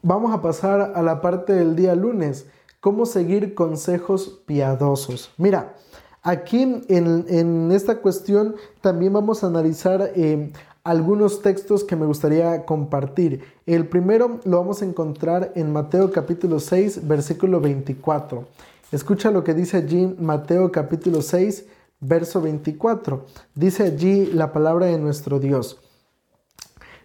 Vamos 0.00 0.32
a 0.32 0.42
pasar 0.42 0.92
a 0.94 1.02
la 1.02 1.20
parte 1.20 1.54
del 1.54 1.74
día 1.74 1.96
lunes, 1.96 2.46
cómo 2.78 3.04
seguir 3.04 3.56
consejos 3.56 4.42
piadosos. 4.46 5.32
Mira, 5.38 5.74
aquí 6.22 6.84
en, 6.88 7.72
esta 7.72 7.96
cuestión 7.96 8.54
también 8.80 9.12
vamos 9.12 9.42
a 9.42 9.48
analizar 9.48 10.12
eh, 10.14 10.52
algunos 10.84 11.42
textos 11.42 11.84
que 11.84 11.96
me 11.96 12.06
gustaría 12.06 12.64
compartir. 12.64 13.42
El 13.66 13.86
primero 13.88 14.40
lo 14.44 14.58
vamos 14.58 14.82
a 14.82 14.86
encontrar 14.86 15.52
en 15.54 15.72
Mateo 15.72 16.10
capítulo 16.10 16.60
6, 16.60 17.06
versículo 17.06 17.60
24. 17.60 18.46
Escucha 18.92 19.30
lo 19.30 19.44
que 19.44 19.54
dice 19.54 19.76
allí 19.76 20.14
Mateo 20.18 20.72
capítulo 20.72 21.22
6, 21.22 21.66
verso 22.00 22.40
24. 22.40 23.26
Dice 23.54 23.84
allí 23.84 24.26
la 24.26 24.52
palabra 24.52 24.86
de 24.86 24.98
nuestro 24.98 25.38
Dios. 25.38 25.80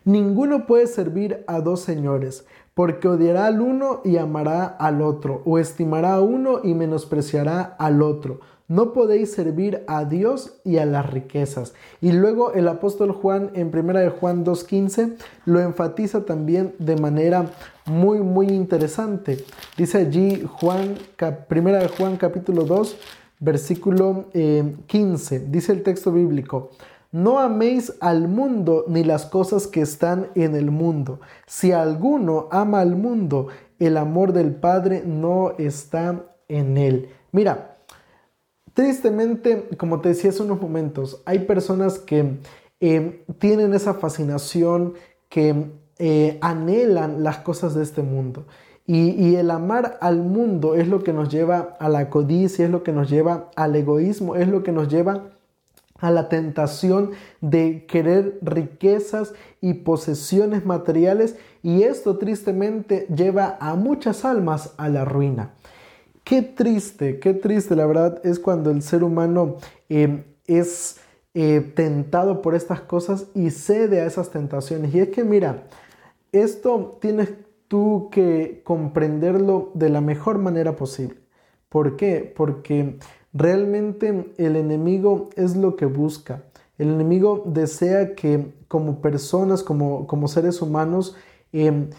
Ninguno 0.03 0.67
puede 0.67 0.87
servir 0.87 1.43
a 1.47 1.61
dos 1.61 1.81
señores 1.81 2.45
porque 2.75 3.07
odiará 3.07 3.47
al 3.47 3.61
uno 3.61 4.01
y 4.03 4.17
amará 4.17 4.65
al 4.65 5.01
otro, 5.01 5.41
o 5.45 5.57
estimará 5.57 6.15
a 6.15 6.21
uno 6.21 6.59
y 6.61 6.73
menospreciará 6.73 7.75
al 7.79 8.01
otro. 8.01 8.41
No 8.67 8.93
podéis 8.93 9.31
servir 9.31 9.83
a 9.85 10.05
Dios 10.05 10.55
y 10.63 10.77
a 10.77 10.85
las 10.85 11.07
riquezas. 11.11 11.75
Y 12.01 12.11
luego 12.13 12.53
el 12.53 12.67
apóstol 12.67 13.11
Juan 13.11 13.51
en 13.53 13.67
1 13.67 13.99
de 13.99 14.09
Juan 14.09 14.43
2.15 14.43 15.17
lo 15.45 15.59
enfatiza 15.59 16.25
también 16.25 16.73
de 16.79 16.95
manera 16.95 17.51
muy, 17.85 18.21
muy 18.21 18.47
interesante. 18.47 19.45
Dice 19.77 19.99
allí 19.99 20.43
Juan, 20.59 20.95
1 21.19 21.71
de 21.73 21.87
Juan 21.89 22.17
capítulo 22.17 22.63
2, 22.63 22.97
versículo 23.39 24.25
15. 24.87 25.35
Eh, 25.35 25.45
Dice 25.47 25.71
el 25.71 25.83
texto 25.83 26.11
bíblico. 26.11 26.71
No 27.11 27.39
améis 27.39 27.93
al 27.99 28.27
mundo 28.27 28.85
ni 28.87 29.03
las 29.03 29.27
cosas 29.27 29.67
que 29.67 29.81
están 29.81 30.29
en 30.33 30.55
el 30.55 30.71
mundo. 30.71 31.19
Si 31.45 31.71
alguno 31.71 32.47
ama 32.51 32.81
al 32.81 32.95
mundo, 32.95 33.47
el 33.77 33.97
amor 33.97 34.33
del 34.33 34.55
Padre 34.55 35.03
no 35.05 35.53
está 35.59 36.23
en 36.47 36.77
él. 36.77 37.09
Mira, 37.31 37.74
tristemente, 38.75 39.69
como 39.77 40.01
te 40.01 40.09
decía 40.09 40.29
hace 40.29 40.43
unos 40.43 40.61
momentos, 40.61 41.23
hay 41.25 41.39
personas 41.39 41.97
que 41.97 42.37
eh, 42.79 43.25
tienen 43.39 43.73
esa 43.73 43.95
fascinación, 43.95 44.93
que 45.29 45.71
eh, 45.97 46.37
anhelan 46.41 47.23
las 47.23 47.37
cosas 47.37 47.73
de 47.73 47.81
este 47.81 48.03
mundo. 48.03 48.45
Y, 48.85 49.09
y, 49.11 49.35
el 49.37 49.49
amar 49.49 49.97
al 50.01 50.19
mundo 50.19 50.75
es 50.75 50.87
lo 50.87 51.03
que 51.03 51.11
nos 51.11 51.29
lleva 51.29 51.75
a 51.79 51.89
la 51.89 52.11
codicia, 52.11 52.65
es 52.65 52.71
lo 52.71 52.83
que 52.83 52.91
nos 52.91 53.09
lleva 53.09 53.49
al 53.55 53.75
egoísmo, 53.75 54.35
es 54.35 54.47
lo 54.47 54.61
que 54.61 54.71
nos 54.71 54.89
lleva 54.89 55.31
a 55.99 56.11
la 56.11 56.29
tentación 56.29 57.11
de 57.41 57.85
querer 57.87 58.37
riquezas 58.41 59.33
y 59.61 59.73
posesiones 59.75 60.65
materiales 60.65 61.37
y 61.63 61.83
esto 61.83 62.17
tristemente 62.17 63.07
lleva 63.07 63.57
a 63.59 63.75
muchas 63.75 64.25
almas 64.25 64.73
a 64.77 64.89
la 64.89 65.05
ruina. 65.05 65.53
Qué 66.25 66.41
triste, 66.41 67.19
qué 67.19 67.33
triste 67.33 67.75
la 67.77 67.85
verdad 67.85 68.19
es 68.25 68.39
cuando 68.39 68.71
el 68.71 68.81
ser 68.81 69.03
humano 69.05 69.55
eh, 69.87 70.25
es 70.47 70.97
eh, 71.33 71.61
tentado 71.61 72.41
por 72.41 72.53
estas 72.53 72.81
cosas 72.81 73.27
y 73.33 73.51
cede 73.51 74.01
a 74.01 74.05
esas 74.05 74.31
tentaciones. 74.31 74.93
Y 74.93 74.99
es 74.99 75.09
que 75.09 75.23
mira, 75.23 75.67
esto 76.33 76.97
tienes 76.99 77.29
tú 77.69 78.09
que 78.11 78.61
comprenderlo 78.65 79.71
de 79.73 79.89
la 79.89 80.01
mejor 80.01 80.39
manera 80.39 80.75
posible. 80.75 81.19
¿Por 81.69 81.95
qué? 81.95 82.33
Porque 82.35 82.99
Realmente 83.37 84.33
el 84.37 84.55
enemigo 84.55 85.29
es 85.35 85.57
lo 85.57 85.75
que 85.75 85.85
busca. 85.85 86.43
El 86.77 86.87
enemigo 86.87 87.43
desea 87.45 88.15
que 88.15 88.53
como 88.69 89.01
personas, 89.01 89.61
como, 89.61 90.07
como 90.07 90.29
seres 90.29 90.61
humanos, 90.61 91.17
em, 91.51 91.89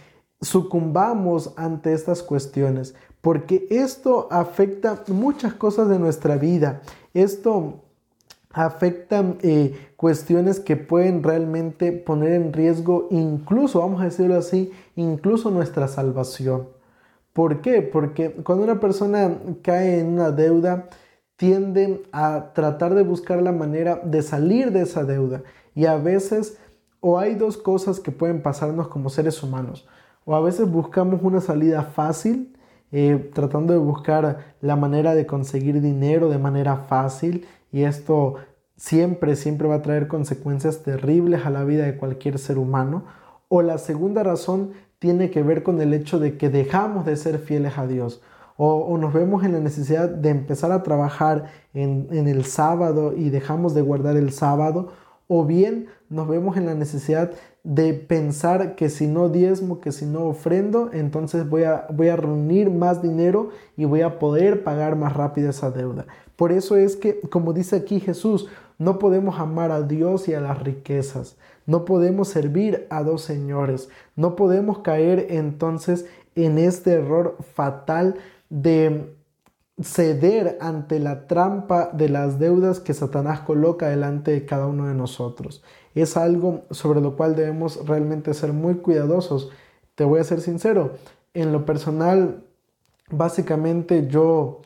sucumbamos 0.41 1.53
ante 1.59 1.93
estas 1.93 2.23
cuestiones, 2.23 2.95
porque 3.27 3.67
esto 3.71 4.29
afecta 4.31 5.03
muchas 5.09 5.53
cosas 5.53 5.89
de 5.89 5.99
nuestra 5.99 6.37
vida. 6.37 6.83
Esto 7.13 7.81
afecta 8.53 9.35
eh, 9.43 9.91
cuestiones 9.97 10.61
que 10.61 10.77
pueden 10.77 11.25
realmente 11.25 11.91
poner 11.91 12.35
en 12.35 12.53
riesgo, 12.53 13.09
incluso, 13.11 13.81
vamos 13.81 14.01
a 14.01 14.05
decirlo 14.05 14.37
así, 14.37 14.71
incluso 14.95 15.51
nuestra 15.51 15.89
salvación. 15.89 16.69
¿Por 17.33 17.63
qué? 17.63 17.83
Porque 17.83 18.31
cuando 18.31 18.63
una 18.63 18.79
persona 18.79 19.37
cae 19.61 19.99
en 19.99 20.07
una 20.07 20.31
deuda, 20.31 20.87
tiende 21.35 22.05
a 22.13 22.53
tratar 22.55 22.95
de 22.95 23.03
buscar 23.03 23.43
la 23.43 23.51
manera 23.51 24.01
de 24.05 24.23
salir 24.23 24.71
de 24.71 24.83
esa 24.83 25.03
deuda. 25.03 25.43
Y 25.75 25.87
a 25.87 25.97
veces, 25.97 26.59
o 27.01 27.19
hay 27.19 27.35
dos 27.35 27.57
cosas 27.57 27.99
que 27.99 28.13
pueden 28.13 28.41
pasarnos 28.41 28.87
como 28.87 29.11
seres 29.11 29.43
humanos. 29.43 29.85
O 30.25 30.37
a 30.37 30.41
veces 30.41 30.71
buscamos 30.71 31.21
una 31.25 31.41
salida 31.41 31.83
fácil, 31.83 32.56
eh, 32.93 33.31
tratando 33.35 33.73
de 33.73 33.79
buscar 33.79 34.55
la 34.61 34.77
manera 34.77 35.15
de 35.15 35.27
conseguir 35.27 35.81
dinero 35.81 36.29
de 36.29 36.39
manera 36.39 36.77
fácil. 36.77 37.47
Y 37.73 37.83
esto 37.83 38.37
siempre, 38.77 39.37
siempre 39.37 39.69
va 39.69 39.77
a 39.77 39.83
traer 39.83 40.09
consecuencias 40.09 40.83
terribles 40.83 41.47
a 41.47 41.51
la 41.51 41.65
vida 41.65 41.85
de 41.85 41.97
cualquier 41.97 42.39
ser 42.39 42.59
humano. 42.59 43.05
O 43.49 43.63
la 43.63 43.79
segunda 43.79 44.23
razón 44.23 44.73
tiene 44.99 45.31
que 45.31 45.43
ver 45.43 45.63
con 45.63 45.81
el 45.81 45.95
hecho 45.95 46.19
de 46.19 46.37
que 46.37 46.49
dejamos 46.49 47.07
de 47.07 47.17
ser 47.17 47.39
fieles 47.39 47.79
a 47.79 47.87
Dios 47.87 48.23
o, 48.57 48.97
nos 48.99 49.13
vemos 49.13 49.45
en 49.45 49.53
la 49.53 49.61
necesidad 49.61 50.09
de 50.09 50.31
empezar 50.31 50.73
a 50.73 50.83
trabajar 50.83 51.51
en, 51.75 52.09
en 52.11 52.27
el 52.27 52.45
sábado 52.45 53.13
y 53.15 53.29
dejamos 53.29 53.75
de 53.75 53.83
guardar 53.83 54.17
el 54.17 54.33
sábado, 54.33 54.93
o 55.29 55.45
bien 55.45 55.87
nos 56.09 56.29
vemos 56.29 56.57
en 56.57 56.67
la 56.67 56.75
necesidad 56.75 57.33
de 57.65 57.95
pensar 57.95 58.77
que 58.77 58.89
si 58.89 59.09
no 59.09 59.29
diezmo, 59.29 59.81
que 59.81 59.91
si 59.91 60.07
no 60.07 60.27
ofrendo, 60.27 60.91
entonces 60.93 61.49
voy 61.49 61.65
a, 61.65 61.87
voy 61.93 62.09
a 62.09 62.17
reunir 62.17 62.71
más 62.71 63.03
dinero 63.03 63.51
y 63.77 63.87
voy 63.87 64.03
a 64.03 64.19
poder 64.19 64.63
pagar 64.63 64.95
más 64.95 65.15
rápido 65.15 65.51
esa 65.51 65.71
deuda. 65.71 66.07
Por 66.37 66.53
eso 66.53 66.77
es 66.77 66.97
que, 66.97 67.21
como 67.23 67.53
dice 67.53 67.77
aquí 67.77 67.99
Jesús, 67.99 68.49
no 68.79 68.99
podemos 68.99 69.41
amar 69.41 69.73
a 69.73 69.83
Dios 69.83 70.29
y 70.29 70.35
a 70.35 70.41
las 70.41 70.63
riquezas. 70.63 71.37
No 71.65 71.85
podemos 71.85 72.29
servir 72.29 72.87
a 72.91 73.03
dos 73.03 73.23
señores. 73.23 73.89
No 74.15 74.37
podemos 74.37 74.81
caer 74.81 75.27
entonces 75.31 76.07
en 76.35 76.59
este 76.59 76.93
error 76.93 77.37
fatal 77.55 78.17
de 78.51 79.16
ceder 79.83 80.57
ante 80.61 80.99
la 80.99 81.27
trampa 81.27 81.91
de 81.93 82.09
las 82.09 82.39
deudas 82.39 82.81
que 82.81 82.95
Satanás 82.95 83.41
coloca 83.41 83.89
delante 83.89 84.31
de 84.31 84.47
cada 84.47 84.67
uno 84.67 84.87
de 84.87 84.95
nosotros. 84.95 85.63
Es 85.95 86.17
algo 86.17 86.63
sobre 86.71 87.01
lo 87.01 87.17
cual 87.17 87.37
debemos 87.37 87.87
realmente 87.87 88.33
ser 88.35 88.53
muy 88.53 88.77
cuidadosos. 88.77 89.51
Te 89.95 90.05
voy 90.05 90.21
a 90.21 90.25
ser 90.25 90.41
sincero, 90.41 90.95
en 91.35 91.53
lo 91.53 91.67
personal, 91.67 92.43
básicamente 93.11 94.09
yo 94.09 94.63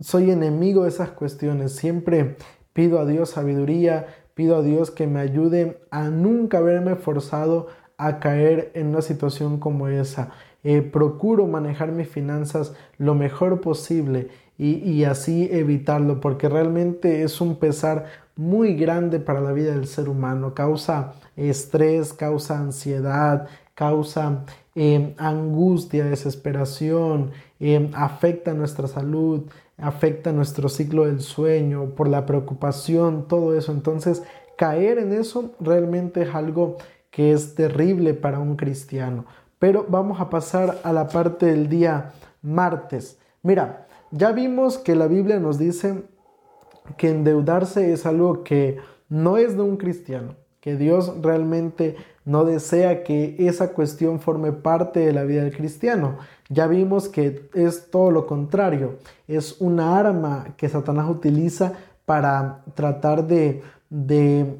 soy 0.00 0.30
enemigo 0.30 0.84
de 0.84 0.88
esas 0.88 1.10
cuestiones. 1.10 1.72
Siempre 1.72 2.36
pido 2.72 2.98
a 2.98 3.06
Dios 3.06 3.30
sabiduría, 3.30 4.06
pido 4.34 4.56
a 4.56 4.62
Dios 4.62 4.90
que 4.90 5.06
me 5.06 5.20
ayude 5.20 5.80
a 5.90 6.08
nunca 6.08 6.60
verme 6.60 6.96
forzado 6.96 7.68
a 7.98 8.18
caer 8.18 8.70
en 8.74 8.88
una 8.88 9.02
situación 9.02 9.58
como 9.58 9.88
esa. 9.88 10.30
Eh, 10.64 10.82
procuro 10.82 11.46
manejar 11.46 11.92
mis 11.92 12.08
finanzas 12.08 12.74
lo 12.98 13.14
mejor 13.14 13.60
posible 13.60 14.30
y, 14.58 15.04
así 15.04 15.48
evitarlo, 15.52 16.20
porque 16.20 16.48
realmente 16.48 17.22
es 17.22 17.40
un 17.40 17.56
pesar 17.56 18.06
muy 18.36 18.74
grande 18.74 19.20
para 19.20 19.40
la 19.40 19.52
vida 19.52 19.72
del 19.72 19.86
ser 19.86 20.08
humano. 20.08 20.54
Causa 20.54 21.14
estrés, 21.36 22.14
causa 22.14 22.58
ansiedad, 22.58 23.48
causa 23.74 24.44
eh, 24.74 25.14
angustia, 25.18 26.06
desesperación, 26.06 27.32
eh, 27.60 27.90
afecta 27.94 28.54
nuestra 28.54 28.88
salud, 28.88 29.42
afecta 29.76 30.32
nuestro 30.32 30.68
ciclo 30.68 31.04
del 31.04 31.20
sueño, 31.20 31.90
por 31.90 32.08
la 32.08 32.24
preocupación, 32.24 33.28
todo 33.28 33.56
eso. 33.56 33.72
Entonces, 33.72 34.22
caer 34.56 34.98
en 34.98 35.12
eso 35.12 35.54
realmente 35.60 36.22
es 36.22 36.34
algo 36.34 36.78
que 37.10 37.32
es 37.32 37.54
terrible 37.54 38.14
para 38.14 38.38
un 38.38 38.56
cristiano. 38.56 39.26
Pero 39.58 39.86
vamos 39.88 40.20
a 40.20 40.28
pasar 40.30 40.78
a 40.82 40.92
la 40.92 41.08
parte 41.08 41.46
del 41.46 41.68
día 41.68 42.12
martes. 42.42 43.18
Mira, 43.42 43.85
ya 44.10 44.32
vimos 44.32 44.78
que 44.78 44.94
la 44.94 45.06
Biblia 45.06 45.38
nos 45.38 45.58
dice 45.58 46.04
que 46.96 47.10
endeudarse 47.10 47.92
es 47.92 48.06
algo 48.06 48.44
que 48.44 48.78
no 49.08 49.36
es 49.36 49.56
de 49.56 49.62
un 49.62 49.76
cristiano, 49.76 50.34
que 50.60 50.76
Dios 50.76 51.12
realmente 51.22 51.96
no 52.24 52.44
desea 52.44 53.04
que 53.04 53.36
esa 53.38 53.72
cuestión 53.72 54.20
forme 54.20 54.52
parte 54.52 55.00
de 55.00 55.12
la 55.12 55.22
vida 55.24 55.42
del 55.44 55.56
cristiano. 55.56 56.18
Ya 56.48 56.66
vimos 56.66 57.08
que 57.08 57.48
es 57.54 57.90
todo 57.90 58.10
lo 58.10 58.26
contrario, 58.26 58.98
es 59.28 59.60
una 59.60 59.98
arma 59.98 60.54
que 60.56 60.68
Satanás 60.68 61.08
utiliza 61.08 61.74
para 62.04 62.62
tratar 62.74 63.26
de, 63.26 63.62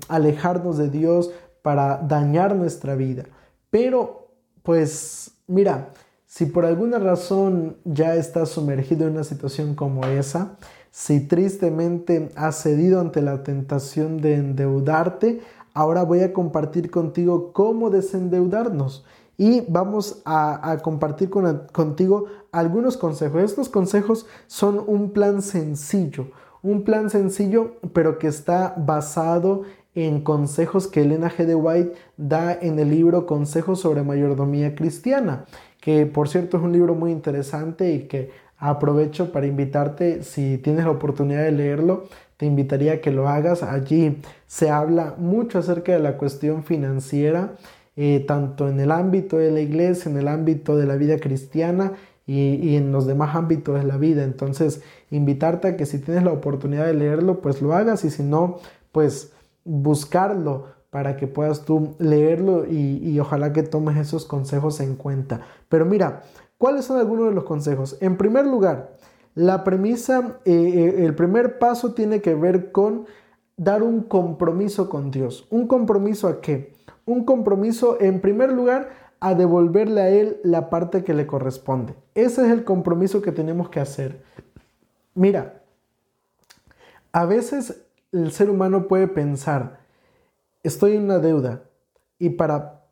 alejarnos 0.09 0.79
de 0.79 0.91
Dios, 0.91 1.33
para 1.63 1.99
dañar 1.99 2.55
nuestra 2.55 2.95
vida. 2.95 3.25
Pero 3.71 4.29
pues 4.63 5.33
mira, 5.47 5.91
si 6.27 6.47
por 6.47 6.67
alguna 6.67 6.99
razón 6.99 7.77
ya 7.85 8.17
estás 8.17 8.51
sumergido 8.51 9.07
en 9.07 9.15
una 9.15 9.25
situación 9.25 9.75
como 9.75 10.05
esa, 10.07 10.57
si 10.91 11.21
tristemente 11.21 12.31
has 12.37 12.63
cedido 12.63 13.01
ante 13.01 13.23
la 13.23 13.43
tentación 13.43 14.21
de 14.21 14.35
endeudarte, 14.35 15.41
ahora 15.73 16.03
voy 16.03 16.21
a 16.21 16.33
compartir 16.33 16.91
contigo 16.91 17.53
cómo 17.53 17.91
desendeudarnos. 17.91 19.05
Y 19.39 19.61
vamos 19.69 20.23
a, 20.25 20.79
compartir 20.83 21.29
contigo 21.31 22.25
algunos 22.51 22.97
consejos. 22.97 23.43
Estos 23.43 23.69
consejos 23.69 24.27
son 24.47 24.83
un 24.87 25.13
plan 25.13 25.43
sencillo, 25.43 26.29
un 26.63 26.85
plan 26.85 27.11
sencillo, 27.11 27.77
pero 27.93 28.19
que 28.19 28.29
está 28.29 28.75
basado 28.79 29.63
en 29.95 30.23
consejos 30.23 30.87
que 30.87 31.03
Elena 31.03 31.31
G. 31.31 31.45
de 31.45 31.55
White 31.55 31.93
da 32.17 32.53
en 32.53 32.79
el 32.79 32.91
libro 32.91 33.27
Consejos 33.27 33.81
sobre 33.81 34.03
Mayordomía 34.03 34.75
Cristiana, 34.75 35.45
que 35.87 36.05
por 36.05 36.29
cierto 36.29 36.57
es 36.57 36.65
un 36.65 36.73
libro 36.73 36.97
muy 36.97 37.13
interesante 37.13 37.93
y 37.93 38.09
que 38.09 38.33
aprovecho 38.59 39.31
para 39.31 39.47
invitarte, 39.47 40.25
si 40.25 40.59
tienes 40.59 40.85
la 40.85 40.91
oportunidad 40.91 41.45
de 41.45 41.53
leerlo, 41.53 42.09
te 42.37 42.45
invitaría 42.45 42.95
a 42.95 43.01
que 43.01 43.13
lo 43.13 43.29
hagas. 43.29 43.63
Allí 43.63 44.19
se 44.49 44.69
habla 44.69 45.15
mucho 45.17 45.61
acerca 45.61 45.93
de 45.93 46.01
la 46.01 46.17
cuestión 46.17 46.65
financiera, 46.65 47.53
eh, 47.95 48.25
tanto 48.27 48.69
en 48.69 48.81
el 48.81 48.91
ámbito 48.91 49.39
de 49.39 49.53
la 49.53 49.61
iglesia, 49.61 50.11
en 50.11 50.17
el 50.17 50.27
ámbito 50.27 50.77
de 50.77 50.87
la 50.87 50.97
vida 50.97 51.21
cristiana 51.21 51.93
y, 52.27 52.55
y, 52.55 52.75
en 52.75 52.91
los 52.91 53.07
demás 53.07 53.37
ámbitos 53.37 53.79
de 53.79 53.87
la 53.87 53.97
vida. 53.97 54.25
Entonces, 54.25 54.83
invitarte 55.13 55.69
a 55.69 55.77
que 55.77 55.87
si 55.87 56.01
tienes 56.01 56.25
la 56.25 56.33
oportunidad 56.33 56.87
de 56.87 56.95
leerlo, 56.95 57.41
pues 57.41 57.63
lo 57.63 57.75
hagas 57.75 58.05
y 58.05 58.11
si 58.11 58.25
no, 58.25 58.59
pues 58.91 59.35
buscarlo 59.65 60.67
para 60.97 61.19
que 61.19 61.27
puedas 61.27 61.67
tú 61.67 61.95
leerlo 61.99 62.65
y, 62.65 63.21
ojalá 63.21 63.53
que 63.53 63.63
tomes 63.63 63.99
esos 63.99 64.25
consejos 64.25 64.81
en 64.81 64.97
cuenta. 64.97 65.43
Pero 65.69 65.85
mira, 65.85 66.23
¿cuáles 66.57 66.87
son 66.87 66.99
algunos 66.99 67.29
de 67.29 67.35
los 67.35 67.45
consejos? 67.45 67.99
En 68.01 68.17
primer 68.17 68.47
lugar, 68.47 68.97
la 69.35 69.63
premisa, 69.63 70.39
eh, 70.47 70.55
eh, 70.55 71.05
el 71.05 71.15
primer 71.15 71.59
paso 71.59 71.93
tiene 71.93 72.23
que 72.23 72.35
ver 72.35 72.73
con 72.73 73.05
dar 73.59 73.83
un 73.83 74.05
compromiso 74.05 74.89
con 74.89 75.11
Dios. 75.11 75.47
¿Un 75.51 75.69
compromiso 75.69 76.29
a 76.29 76.41
qué? 76.41 76.73
Un 77.05 77.27
compromiso, 77.27 77.99
en 78.01 78.23
primer 78.23 78.51
lugar, 78.51 78.89
a 79.21 79.35
devolverle 79.35 80.01
a 80.01 80.09
Él 80.09 80.41
la 80.45 80.71
parte 80.71 81.05
que 81.05 81.13
le 81.13 81.27
corresponde. 81.27 81.95
Ese 82.15 82.47
es 82.47 82.51
el 82.51 82.65
compromiso 82.65 83.21
que 83.21 83.33
tenemos 83.33 83.69
que 83.69 83.81
hacer. 83.81 84.23
Mira, 85.15 85.61
a 87.13 87.27
veces 87.27 87.83
el 88.13 88.33
ser 88.33 88.49
humano 88.49 88.89
puede 88.89 89.09
pensar, 89.09 89.85
estoy 90.67 90.97
en 90.97 91.05
una 91.05 91.19
deuda 91.19 91.63
y 92.19 92.31
para 92.31 92.85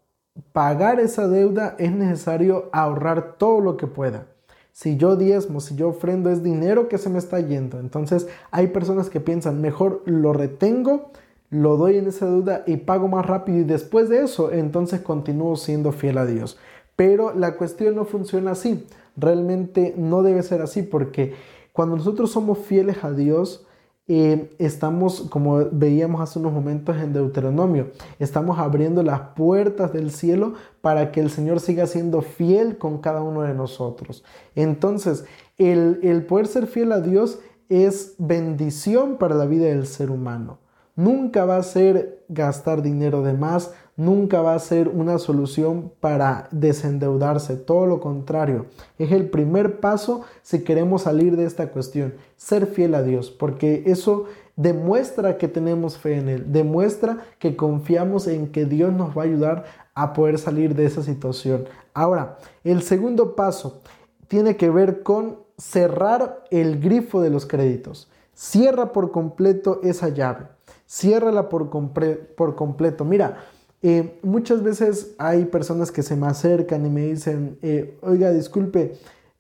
pagar 0.52 1.00
esa 1.00 1.28
deuda 1.28 1.76
es 1.78 1.92
necesario 1.92 2.68
ahorrar 2.72 3.36
todo 3.38 3.60
lo 3.60 3.76
que 3.76 3.86
pueda. 3.86 4.26
Si 4.72 4.96
yo 4.96 5.14
diezmo, 5.14 5.60
si 5.60 5.76
yo 5.76 5.88
ofrendo, 5.88 6.30
es 6.30 6.42
dinero 6.42 6.88
que 6.88 6.98
se 6.98 7.08
me 7.08 7.18
está 7.18 7.38
yendo. 7.38 7.78
Entonces 7.78 8.26
hay 8.50 8.68
personas 8.68 9.08
que 9.08 9.20
piensan, 9.20 9.60
mejor 9.60 10.02
lo 10.04 10.32
retengo, 10.32 11.12
lo 11.50 11.76
doy 11.76 11.98
en 11.98 12.08
esa 12.08 12.26
deuda 12.26 12.64
y 12.66 12.78
pago 12.78 13.06
más 13.06 13.24
rápido 13.24 13.58
y 13.58 13.64
después 13.64 14.08
de 14.08 14.24
eso, 14.24 14.50
entonces 14.50 15.00
continúo 15.00 15.54
siendo 15.56 15.92
fiel 15.92 16.18
a 16.18 16.26
Dios. 16.26 16.58
Pero 16.96 17.32
la 17.32 17.56
cuestión 17.56 17.94
no 17.94 18.04
funciona 18.04 18.52
así. 18.52 18.86
Realmente 19.16 19.94
no 19.96 20.22
debe 20.24 20.42
ser 20.42 20.62
así 20.62 20.82
porque 20.82 21.34
cuando 21.72 21.96
nosotros 21.96 22.32
somos 22.32 22.58
fieles 22.58 23.04
a 23.04 23.12
Dios, 23.12 23.63
eh, 24.06 24.54
estamos, 24.58 25.22
como 25.30 25.64
veíamos 25.72 26.20
hace 26.20 26.38
unos 26.38 26.52
momentos 26.52 26.96
en 26.96 27.12
Deuteronomio, 27.12 27.90
estamos 28.18 28.58
abriendo 28.58 29.02
las 29.02 29.20
puertas 29.34 29.92
del 29.92 30.10
cielo 30.10 30.54
para 30.82 31.10
que 31.10 31.20
el 31.20 31.30
Señor 31.30 31.60
siga 31.60 31.86
siendo 31.86 32.20
fiel 32.20 32.76
con 32.76 32.98
cada 32.98 33.22
uno 33.22 33.42
de 33.42 33.54
nosotros. 33.54 34.22
Entonces, 34.54 35.24
el, 35.56 36.00
el 36.02 36.26
poder 36.26 36.46
ser 36.46 36.66
fiel 36.66 36.92
a 36.92 37.00
Dios 37.00 37.38
es 37.68 38.14
bendición 38.18 39.16
para 39.16 39.34
la 39.34 39.46
vida 39.46 39.66
del 39.66 39.86
ser 39.86 40.10
humano. 40.10 40.58
Nunca 40.96 41.44
va 41.44 41.56
a 41.56 41.62
ser 41.62 42.24
gastar 42.28 42.82
dinero 42.82 43.22
de 43.22 43.32
más, 43.32 43.72
nunca 43.96 44.42
va 44.42 44.54
a 44.54 44.58
ser 44.60 44.88
una 44.88 45.18
solución 45.18 45.92
para 46.00 46.48
desendeudarse, 46.52 47.56
todo 47.56 47.86
lo 47.86 48.00
contrario. 48.00 48.66
Es 48.98 49.10
el 49.12 49.28
primer 49.28 49.80
paso 49.80 50.22
si 50.42 50.62
queremos 50.62 51.02
salir 51.02 51.36
de 51.36 51.46
esta 51.46 51.70
cuestión, 51.70 52.14
ser 52.44 52.66
fiel 52.66 52.94
a 52.94 53.02
Dios, 53.02 53.30
porque 53.30 53.84
eso 53.86 54.24
demuestra 54.56 55.38
que 55.38 55.48
tenemos 55.48 55.98
fe 55.98 56.18
en 56.18 56.28
Él, 56.28 56.52
demuestra 56.52 57.18
que 57.38 57.56
confiamos 57.56 58.26
en 58.26 58.48
que 58.48 58.64
Dios 58.66 58.92
nos 58.92 59.16
va 59.16 59.22
a 59.22 59.26
ayudar 59.26 59.64
a 59.94 60.12
poder 60.12 60.38
salir 60.38 60.74
de 60.74 60.84
esa 60.84 61.02
situación. 61.02 61.64
Ahora, 61.94 62.38
el 62.64 62.82
segundo 62.82 63.34
paso 63.34 63.80
tiene 64.28 64.56
que 64.56 64.70
ver 64.70 65.02
con 65.02 65.38
cerrar 65.56 66.44
el 66.50 66.80
grifo 66.80 67.20
de 67.20 67.30
los 67.30 67.46
créditos 67.46 68.08
cierra 68.34 68.92
por 68.92 69.10
completo 69.10 69.80
esa 69.82 70.08
llave. 70.08 70.46
Ciérrala 70.88 71.48
por, 71.48 71.70
por 71.70 72.54
completo. 72.56 73.04
Mira, 73.04 73.38
eh, 73.82 74.18
muchas 74.22 74.62
veces 74.62 75.14
hay 75.18 75.46
personas 75.46 75.90
que 75.90 76.02
se 76.02 76.16
me 76.16 76.26
acercan 76.26 76.84
y 76.84 76.90
me 76.90 77.02
dicen, 77.06 77.58
eh, 77.62 77.98
oiga, 78.02 78.32
disculpe, 78.32 78.96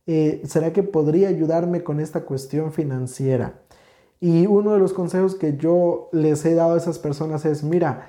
eh, 0.06 0.42
¿será 0.44 0.72
que 0.72 0.82
podría 0.82 1.28
ayudarme 1.28 1.82
con 1.82 2.00
esta 2.00 2.24
cuestión 2.24 2.72
financiera? 2.72 3.60
Y 4.20 4.46
uno 4.46 4.72
de 4.72 4.78
los 4.78 4.92
consejos 4.92 5.34
que 5.34 5.56
yo 5.56 6.08
les 6.12 6.44
he 6.44 6.54
dado 6.54 6.74
a 6.74 6.78
esas 6.78 6.98
personas 6.98 7.44
es, 7.44 7.62
mira, 7.62 8.08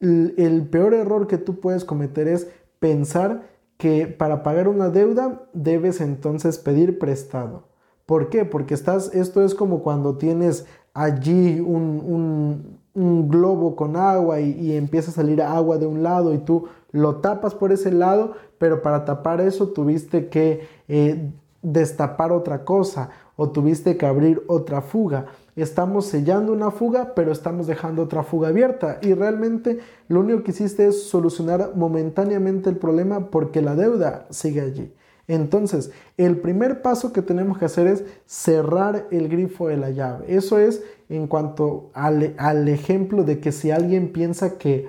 el 0.00 0.68
peor 0.70 0.94
error 0.94 1.26
que 1.26 1.38
tú 1.38 1.58
puedes 1.58 1.84
cometer 1.84 2.28
es 2.28 2.48
pensar 2.78 3.42
que 3.76 4.06
para 4.06 4.42
pagar 4.42 4.68
una 4.68 4.90
deuda 4.90 5.48
debes 5.54 6.00
entonces 6.00 6.58
pedir 6.58 6.98
prestado. 6.98 7.68
¿Por 8.06 8.28
qué? 8.28 8.44
Porque 8.44 8.74
estás, 8.74 9.14
esto 9.14 9.44
es 9.44 9.54
como 9.54 9.82
cuando 9.82 10.16
tienes 10.16 10.66
allí 10.94 11.60
un, 11.60 12.78
globo 12.94 13.76
con 13.76 13.96
agua 13.96 14.40
y, 14.40 14.72
empieza 14.72 15.12
a 15.12 15.14
salir 15.14 15.40
agua 15.40 15.78
de 15.78 15.86
un 15.86 16.02
lado 16.02 16.34
y 16.34 16.38
tú 16.38 16.64
lo 16.90 17.16
tapas 17.16 17.54
por 17.54 17.72
ese 17.72 17.92
lado, 17.92 18.34
pero 18.58 18.82
para 18.82 19.04
tapar 19.04 19.40
eso 19.40 19.68
tuviste 19.68 20.28
que 20.28 20.68
eh, 20.88 21.30
destapar 21.62 22.32
otra 22.32 22.64
cosa 22.64 23.10
o 23.36 23.50
tuviste 23.50 23.96
que 23.96 24.06
abrir 24.06 24.42
otra 24.46 24.80
fuga 24.80 25.26
estamos 25.62 26.06
sellando 26.06 26.52
una 26.52 26.70
fuga, 26.70 27.14
pero 27.14 27.32
estamos 27.32 27.66
dejando 27.66 28.02
otra 28.02 28.22
fuga 28.22 28.48
abierta. 28.48 28.98
Y 29.02 29.14
realmente 29.14 29.80
lo 30.08 30.20
único 30.20 30.42
que 30.42 30.52
hiciste 30.52 30.86
es 30.86 31.04
solucionar 31.04 31.72
momentáneamente 31.74 32.70
el 32.70 32.76
problema 32.76 33.30
porque 33.30 33.62
la 33.62 33.74
deuda 33.74 34.26
sigue 34.30 34.60
allí. 34.60 34.92
Entonces, 35.26 35.90
el 36.16 36.38
primer 36.38 36.80
paso 36.80 37.12
que 37.12 37.20
tenemos 37.20 37.58
que 37.58 37.66
hacer 37.66 37.86
es 37.86 38.04
cerrar 38.24 39.08
el 39.10 39.28
grifo 39.28 39.68
de 39.68 39.76
la 39.76 39.90
llave. 39.90 40.24
Eso 40.34 40.58
es 40.58 40.82
en 41.10 41.26
cuanto 41.26 41.90
al, 41.92 42.34
al 42.38 42.68
ejemplo 42.68 43.24
de 43.24 43.38
que 43.38 43.52
si 43.52 43.70
alguien 43.70 44.12
piensa 44.12 44.56
que 44.56 44.88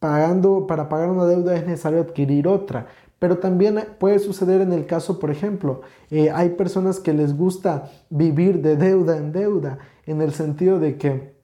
pagando 0.00 0.66
para 0.66 0.88
pagar 0.88 1.10
una 1.10 1.26
deuda 1.26 1.54
es 1.54 1.66
necesario 1.66 2.00
adquirir 2.00 2.48
otra. 2.48 2.86
Pero 3.20 3.38
también 3.38 3.78
puede 3.98 4.18
suceder 4.18 4.62
en 4.62 4.72
el 4.72 4.86
caso, 4.86 5.18
por 5.18 5.30
ejemplo, 5.30 5.82
eh, 6.10 6.30
hay 6.30 6.50
personas 6.50 6.98
que 6.98 7.12
les 7.12 7.36
gusta 7.36 7.90
vivir 8.08 8.62
de 8.62 8.76
deuda 8.76 9.18
en 9.18 9.30
deuda, 9.30 9.78
en 10.06 10.22
el 10.22 10.32
sentido 10.32 10.80
de 10.80 10.96
que 10.96 11.38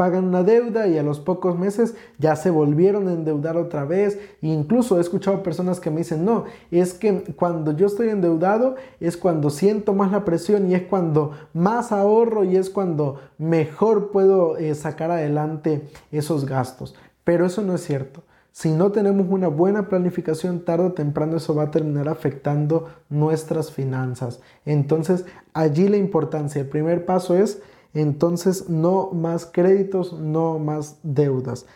pagan 0.00 0.24
una 0.24 0.42
deuda 0.42 0.88
y 0.88 0.96
a 0.96 1.02
los 1.02 1.20
pocos 1.20 1.58
meses 1.58 1.94
ya 2.16 2.34
se 2.34 2.48
volvieron 2.48 3.06
a 3.06 3.12
endeudar 3.12 3.58
otra 3.58 3.84
vez. 3.84 4.18
incluso 4.40 4.96
he 4.96 5.00
escuchado 5.02 5.42
personas 5.42 5.78
que 5.78 5.90
me 5.90 5.98
dicen, 5.98 6.24
no, 6.24 6.44
es 6.70 6.94
que 6.94 7.34
cuando 7.36 7.76
yo 7.76 7.86
estoy 7.86 8.08
endeudado 8.08 8.76
es 8.98 9.18
cuando 9.18 9.50
siento 9.50 9.92
más 9.92 10.10
la 10.10 10.24
presión 10.24 10.70
y 10.70 10.74
es 10.74 10.84
cuando 10.84 11.32
más 11.52 11.92
ahorro 11.92 12.44
y 12.44 12.56
es 12.56 12.70
cuando 12.70 13.20
mejor 13.36 14.10
puedo 14.10 14.56
eh, 14.56 14.74
sacar 14.74 15.10
adelante 15.10 15.82
esos 16.10 16.46
gastos. 16.46 16.94
Pero 17.24 17.46
eso 17.46 17.62
no 17.62 17.74
es 17.74 17.82
cierto. 17.82 18.22
Si 18.52 18.70
no 18.70 18.90
tenemos 18.90 19.26
una 19.30 19.48
buena 19.48 19.88
planificación, 19.88 20.64
tarde 20.64 20.86
o 20.86 20.92
temprano 20.92 21.36
eso 21.36 21.54
va 21.54 21.64
a 21.64 21.70
terminar 21.70 22.08
afectando 22.08 22.88
nuestras 23.08 23.70
finanzas. 23.70 24.40
Entonces, 24.64 25.24
allí 25.52 25.88
la 25.88 25.96
importancia. 25.96 26.60
El 26.60 26.68
primer 26.68 27.06
paso 27.06 27.36
es, 27.36 27.62
entonces, 27.94 28.68
no 28.68 29.10
más 29.12 29.46
créditos, 29.46 30.12
no 30.12 30.58
más 30.58 30.98
deudas. 31.02 31.66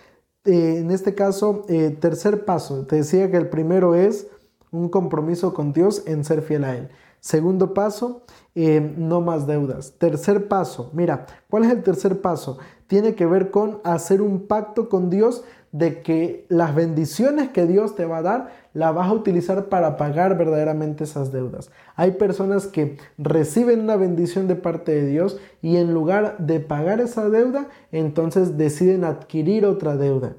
Eh, 0.44 0.78
en 0.78 0.90
este 0.90 1.14
caso, 1.14 1.64
eh, 1.68 1.90
tercer 1.90 2.44
paso, 2.44 2.86
te 2.86 2.96
decía 2.96 3.30
que 3.30 3.36
el 3.36 3.48
primero 3.48 3.94
es 3.94 4.26
un 4.70 4.88
compromiso 4.88 5.54
con 5.54 5.72
Dios 5.72 6.02
en 6.06 6.24
ser 6.24 6.42
fiel 6.42 6.64
a 6.64 6.76
Él. 6.76 6.88
Segundo 7.24 7.72
paso, 7.72 8.20
eh, 8.54 8.92
no 8.98 9.22
más 9.22 9.46
deudas. 9.46 9.94
Tercer 9.96 10.46
paso, 10.46 10.90
mira, 10.92 11.24
¿cuál 11.48 11.64
es 11.64 11.70
el 11.70 11.82
tercer 11.82 12.20
paso? 12.20 12.58
Tiene 12.86 13.14
que 13.14 13.24
ver 13.24 13.50
con 13.50 13.80
hacer 13.82 14.20
un 14.20 14.46
pacto 14.46 14.90
con 14.90 15.08
Dios 15.08 15.42
de 15.72 16.02
que 16.02 16.44
las 16.50 16.74
bendiciones 16.74 17.48
que 17.48 17.64
Dios 17.64 17.94
te 17.94 18.04
va 18.04 18.18
a 18.18 18.22
dar, 18.22 18.50
las 18.74 18.94
vas 18.94 19.08
a 19.08 19.14
utilizar 19.14 19.70
para 19.70 19.96
pagar 19.96 20.36
verdaderamente 20.36 21.04
esas 21.04 21.32
deudas. 21.32 21.70
Hay 21.96 22.10
personas 22.10 22.66
que 22.66 22.98
reciben 23.16 23.80
una 23.80 23.96
bendición 23.96 24.46
de 24.46 24.56
parte 24.56 24.92
de 24.92 25.06
Dios 25.06 25.38
y 25.62 25.78
en 25.78 25.94
lugar 25.94 26.36
de 26.36 26.60
pagar 26.60 27.00
esa 27.00 27.30
deuda, 27.30 27.68
entonces 27.90 28.58
deciden 28.58 29.02
adquirir 29.02 29.64
otra 29.64 29.96
deuda, 29.96 30.36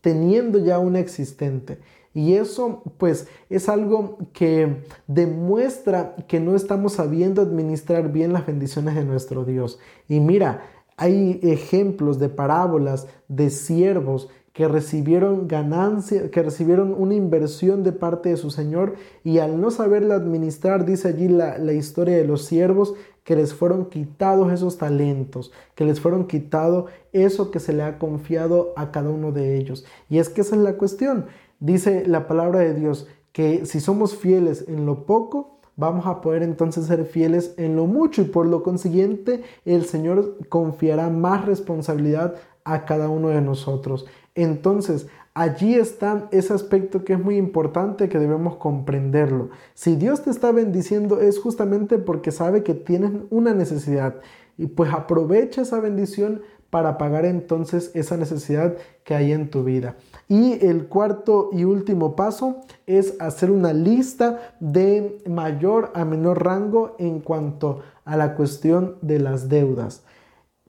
teniendo 0.00 0.58
ya 0.58 0.80
una 0.80 0.98
existente. 0.98 1.78
Y 2.14 2.34
eso 2.34 2.82
pues 2.96 3.26
es 3.50 3.68
algo 3.68 4.18
que 4.32 4.84
demuestra 5.08 6.14
que 6.28 6.40
no 6.40 6.54
estamos 6.54 6.94
sabiendo 6.94 7.42
administrar 7.42 8.12
bien 8.12 8.32
las 8.32 8.46
bendiciones 8.46 8.94
de 8.94 9.04
nuestro 9.04 9.44
Dios. 9.44 9.80
Y 10.08 10.20
mira, 10.20 10.62
hay 10.96 11.40
ejemplos 11.42 12.18
de 12.20 12.28
parábolas 12.28 13.08
de 13.28 13.50
siervos 13.50 14.28
que 14.52 14.68
recibieron 14.68 15.48
ganancia, 15.48 16.30
que 16.30 16.40
recibieron 16.40 16.94
una 16.96 17.14
inversión 17.14 17.82
de 17.82 17.90
parte 17.90 18.28
de 18.28 18.36
su 18.36 18.52
Señor 18.52 18.94
y 19.24 19.38
al 19.38 19.60
no 19.60 19.72
saberla 19.72 20.14
administrar, 20.14 20.84
dice 20.86 21.08
allí 21.08 21.26
la, 21.26 21.58
la 21.58 21.72
historia 21.72 22.16
de 22.16 22.24
los 22.24 22.44
siervos, 22.44 22.94
que 23.24 23.34
les 23.34 23.54
fueron 23.54 23.86
quitados 23.86 24.52
esos 24.52 24.78
talentos, 24.78 25.50
que 25.74 25.84
les 25.84 25.98
fueron 25.98 26.26
quitado 26.26 26.86
eso 27.12 27.50
que 27.50 27.58
se 27.58 27.72
le 27.72 27.82
ha 27.82 27.98
confiado 27.98 28.74
a 28.76 28.92
cada 28.92 29.08
uno 29.08 29.32
de 29.32 29.56
ellos. 29.56 29.84
Y 30.08 30.18
es 30.18 30.28
que 30.28 30.42
esa 30.42 30.54
es 30.54 30.62
la 30.62 30.74
cuestión. 30.74 31.26
Dice 31.64 32.04
la 32.06 32.26
palabra 32.26 32.58
de 32.58 32.74
Dios 32.74 33.08
que 33.32 33.64
si 33.64 33.80
somos 33.80 34.14
fieles 34.14 34.66
en 34.68 34.84
lo 34.84 35.06
poco, 35.06 35.60
vamos 35.76 36.06
a 36.06 36.20
poder 36.20 36.42
entonces 36.42 36.84
ser 36.84 37.06
fieles 37.06 37.54
en 37.56 37.74
lo 37.74 37.86
mucho 37.86 38.20
y 38.20 38.26
por 38.26 38.44
lo 38.44 38.62
consiguiente 38.62 39.42
el 39.64 39.86
Señor 39.86 40.36
confiará 40.50 41.08
más 41.08 41.46
responsabilidad 41.46 42.34
a 42.64 42.84
cada 42.84 43.08
uno 43.08 43.28
de 43.28 43.40
nosotros. 43.40 44.04
Entonces, 44.34 45.06
allí 45.32 45.74
está 45.74 46.28
ese 46.32 46.52
aspecto 46.52 47.02
que 47.02 47.14
es 47.14 47.18
muy 47.18 47.38
importante 47.38 48.10
que 48.10 48.18
debemos 48.18 48.56
comprenderlo. 48.56 49.48
Si 49.72 49.96
Dios 49.96 50.22
te 50.22 50.28
está 50.28 50.52
bendiciendo 50.52 51.18
es 51.18 51.38
justamente 51.38 51.96
porque 51.96 52.30
sabe 52.30 52.62
que 52.62 52.74
tienes 52.74 53.12
una 53.30 53.54
necesidad 53.54 54.16
y 54.58 54.66
pues 54.66 54.92
aprovecha 54.92 55.62
esa 55.62 55.80
bendición 55.80 56.42
para 56.74 56.98
pagar 56.98 57.24
entonces 57.24 57.92
esa 57.94 58.16
necesidad 58.16 58.74
que 59.04 59.14
hay 59.14 59.30
en 59.30 59.48
tu 59.48 59.62
vida. 59.62 59.94
Y 60.26 60.66
el 60.66 60.88
cuarto 60.88 61.50
y 61.52 61.62
último 61.62 62.16
paso 62.16 62.62
es 62.84 63.14
hacer 63.20 63.52
una 63.52 63.72
lista 63.72 64.56
de 64.58 65.22
mayor 65.24 65.92
a 65.94 66.04
menor 66.04 66.44
rango 66.44 66.96
en 66.98 67.20
cuanto 67.20 67.82
a 68.04 68.16
la 68.16 68.34
cuestión 68.34 68.96
de 69.02 69.20
las 69.20 69.48
deudas. 69.48 70.02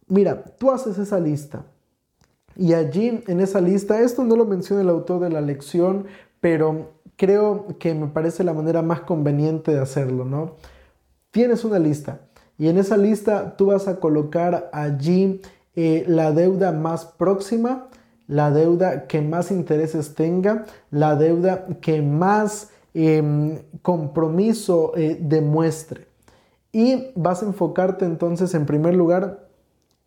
Mira, 0.06 0.44
tú 0.44 0.70
haces 0.70 1.00
esa 1.00 1.20
lista 1.20 1.66
y 2.56 2.74
allí 2.74 3.24
en 3.26 3.40
esa 3.40 3.60
lista, 3.60 4.00
esto 4.00 4.24
no 4.24 4.36
lo 4.36 4.46
menciona 4.46 4.84
el 4.84 4.90
autor 4.90 5.22
de 5.22 5.32
la 5.32 5.42
lección, 5.42 6.06
pero 6.40 6.92
creo 7.16 7.66
que 7.80 7.96
me 7.96 8.10
parece 8.10 8.44
la 8.44 8.54
manera 8.54 8.84
más 8.84 9.00
conveniente 9.00 9.72
de 9.72 9.80
hacerlo, 9.80 10.24
¿no? 10.24 10.58
Tienes 11.32 11.66
una 11.66 11.80
lista 11.80 12.28
y 12.60 12.68
en 12.68 12.78
esa 12.78 12.96
lista 12.96 13.58
tú 13.58 13.66
vas 13.66 13.88
a 13.88 14.00
colocar 14.00 14.70
allí 14.72 15.42
eh, 15.76 16.06
la 16.08 16.32
deuda 16.32 16.72
más 16.72 17.06
próxima, 17.06 17.88
la 18.28 18.52
deuda 18.52 19.08
que 19.08 19.22
más 19.22 19.52
intereses 19.52 20.16
tenga, 20.16 20.66
la 20.90 21.16
deuda 21.16 21.68
que 21.82 22.02
más 22.02 22.70
em, 22.94 23.60
compromiso 23.82 24.94
eh, 24.96 25.18
demuestre. 25.20 26.08
Y 26.72 27.12
vas 27.16 27.44
a 27.44 27.46
enfocarte 27.46 28.06
entonces 28.06 28.54
en 28.54 28.66
primer 28.66 28.96
lugar 28.96 29.48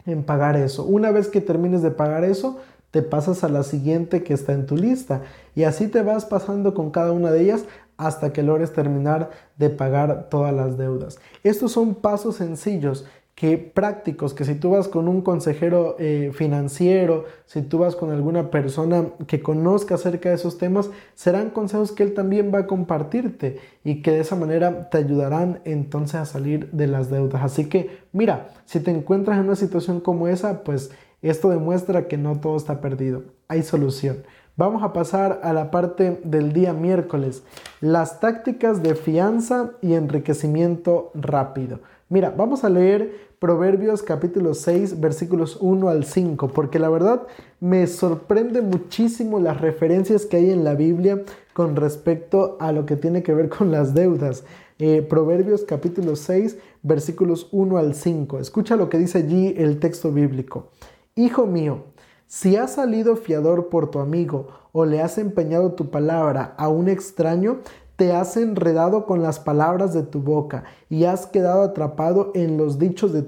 en 0.07 0.24
pagar 0.24 0.57
eso. 0.57 0.85
Una 0.85 1.11
vez 1.11 1.28
que 1.28 1.40
termines 1.40 1.83
de 1.83 1.90
pagar 1.90 2.24
eso, 2.24 2.59
te 2.90 3.02
pasas 3.02 3.44
a 3.44 3.48
la 3.48 3.62
siguiente 3.62 4.22
que 4.22 4.35
está 4.35 4.52
en 4.52 4.66
tu 4.66 4.76
lista. 4.76 5.22
Y 5.54 5.64
así 5.64 5.88
te 5.88 6.02
vas 6.02 6.24
pasando 6.24 6.74
con 6.74 6.90
cada 6.90 7.12
una 7.12 7.31
de 7.31 7.42
ellas 7.42 7.64
hasta 7.98 8.33
que 8.33 8.42
logres 8.42 8.72
terminar 8.72 9.31
de 9.57 9.70
pagar 9.70 10.28
todas 10.31 10.54
las 10.54 10.78
deudas. 10.78 11.18
Estos 11.42 11.72
son 11.72 11.96
pasos 11.96 12.37
sencillos 12.37 13.04
que 13.38 13.57
prácticos, 13.57 14.35
que 14.35 14.44
si 14.44 14.57
tú 14.57 14.70
vas 14.70 14.88
con 14.88 15.07
un 15.07 15.22
consejero 15.22 15.94
eh, 16.01 16.33
financiero, 16.35 17.24
si 17.46 17.62
tú 17.62 17.79
vas 17.79 17.94
con 17.94 18.11
alguna 18.11 18.51
persona 18.51 19.11
que 19.29 19.40
conozca 19.40 19.94
acerca 19.94 20.29
de 20.29 20.35
esos 20.35 20.59
temas, 20.59 20.90
serán 21.14 21.51
consejos 21.51 21.92
que 21.92 22.03
él 22.03 22.14
también 22.14 22.53
va 22.53 22.59
a 22.59 22.66
compartirte 22.66 23.61
y 23.85 24.03
que 24.03 24.11
de 24.11 24.18
esa 24.22 24.35
manera 24.35 24.90
te 24.90 24.98
ayudarán 24.98 25.61
entonces 25.64 26.16
a 26.16 26.27
salir 26.27 26.68
de 26.72 26.88
las 26.88 27.11
deudas. 27.11 27.44
Así 27.44 27.68
que 27.68 28.01
mira, 28.11 28.48
si 28.64 28.81
te 28.81 28.90
encuentras 28.90 29.38
en 29.38 29.44
una 29.44 29.55
situación 29.55 30.01
como 30.01 30.27
esa, 30.27 30.64
pues 30.64 30.90
esto 31.22 31.48
demuestra 31.48 32.09
que 32.09 32.16
no 32.16 32.40
todo 32.40 32.57
está 32.57 32.81
perdido, 32.81 33.22
hay 33.46 33.62
solución. 33.62 34.24
Vamos 34.59 34.83
a 34.83 34.92
pasar 34.92 35.38
a 35.44 35.53
la 35.53 35.71
parte 35.71 36.21
del 36.25 36.53
día 36.53 36.73
miércoles, 36.73 37.44
las 37.81 38.18
tácticas 38.18 38.83
de 38.83 38.97
fianza 38.97 39.75
y 39.81 39.94
enriquecimiento 39.94 41.12
rápido. 41.14 41.79
Mira, 42.09 42.35
vamos 42.37 42.64
a 42.64 42.68
leer 42.68 43.29
Proverbios 43.38 44.03
capítulo 44.03 44.55
6 44.55 44.99
versículos 44.99 45.59
1 45.61 45.88
al 45.88 46.05
5, 46.05 46.49
porque 46.49 46.81
la 46.81 46.88
verdad 46.88 47.23
me 47.61 47.87
sorprende 47.87 48.61
muchísimo 48.61 49.38
las 49.38 49.61
referencias 49.61 50.27
que 50.27 50.38
hay 50.38 50.51
en 50.51 50.64
la 50.64 50.75
Biblia 50.75 51.23
con 51.53 51.77
respecto 51.77 52.57
a 52.59 52.73
lo 52.73 52.85
que 52.85 52.97
tiene 52.97 53.23
que 53.23 53.35
ver 53.35 53.49
con 53.49 53.71
las 53.71 53.94
deudas. 53.94 54.42
eh, 54.81 55.03
Proverbios 55.03 55.62
capítulo 55.62 56.16
6, 56.16 56.59
versículos 56.83 57.47
1 57.53 57.79
al 57.79 57.94
5. 57.94 58.40
Escucha 58.40 58.75
lo 58.75 58.88
que 58.88 58.99
dice 58.99 59.18
allí 59.18 59.55
el 59.57 59.79
texto 59.79 60.11
bíblico. 60.11 60.71
Hijo 61.14 61.47
mío, 61.47 61.85
si 62.29 62.57
has 62.57 62.75
salido 62.75 63.17
fiador 63.17 63.71
por 63.71 63.91
tu 63.91 64.01
amigo 64.01 64.49
o 64.73 64.85
le 64.85 65.01
has 65.01 65.17
empeñado 65.17 65.73
tu 65.73 65.91
palabra 65.91 66.55
a 66.59 66.69
un 66.69 66.91
extraño, 66.91 67.61
te 67.97 68.12
has 68.12 68.37
enredado 68.37 69.07
con 69.07 69.23
las 69.23 69.41
palabras 69.41 69.95
de 69.95 70.03
tu 70.03 70.21
boca 70.21 70.64
y 70.91 71.05
has 71.05 71.27
quedado 71.27 71.62
atrapado 71.62 72.31
en 72.35 72.59
los 72.59 72.79
dichos 72.79 73.14
de, 73.14 73.23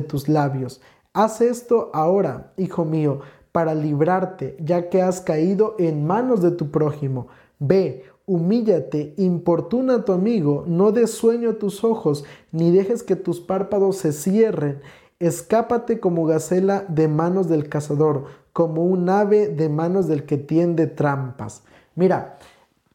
tus 0.00 0.28
labios. 0.28 0.80
Haz 1.12 1.40
esto 1.40 1.90
ahora, 1.92 2.52
hijo 2.56 2.84
mío, 2.84 3.18
para 3.50 3.74
librarte, 3.74 4.56
ya 4.60 4.90
que 4.90 5.02
has 5.02 5.20
caído 5.20 5.74
en 5.80 6.06
manos 6.06 6.40
de 6.40 6.52
tu 6.52 6.70
prójimo. 6.70 7.26
Ve, 7.58 8.04
humíllate, 8.26 9.12
importuna 9.16 9.96
a 9.96 10.04
tu 10.04 10.12
amigo, 10.12 10.64
no 10.68 10.92
des 10.92 11.10
sueño 11.10 11.50
a 11.50 11.58
tus 11.58 11.82
ojos, 11.82 12.24
ni 12.52 12.70
dejes 12.70 13.02
que 13.02 13.16
tus 13.16 13.40
párpados 13.40 13.96
se 13.96 14.12
cierren. 14.12 14.80
Escápate 15.18 16.00
como 16.00 16.26
gacela 16.26 16.84
de 16.88 17.08
manos 17.08 17.48
del 17.48 17.68
cazador, 17.68 18.26
como 18.52 18.84
un 18.84 19.08
ave 19.08 19.48
de 19.48 19.68
manos 19.68 20.08
del 20.08 20.24
que 20.24 20.36
tiende 20.36 20.86
trampas. 20.86 21.62
Mira, 21.94 22.38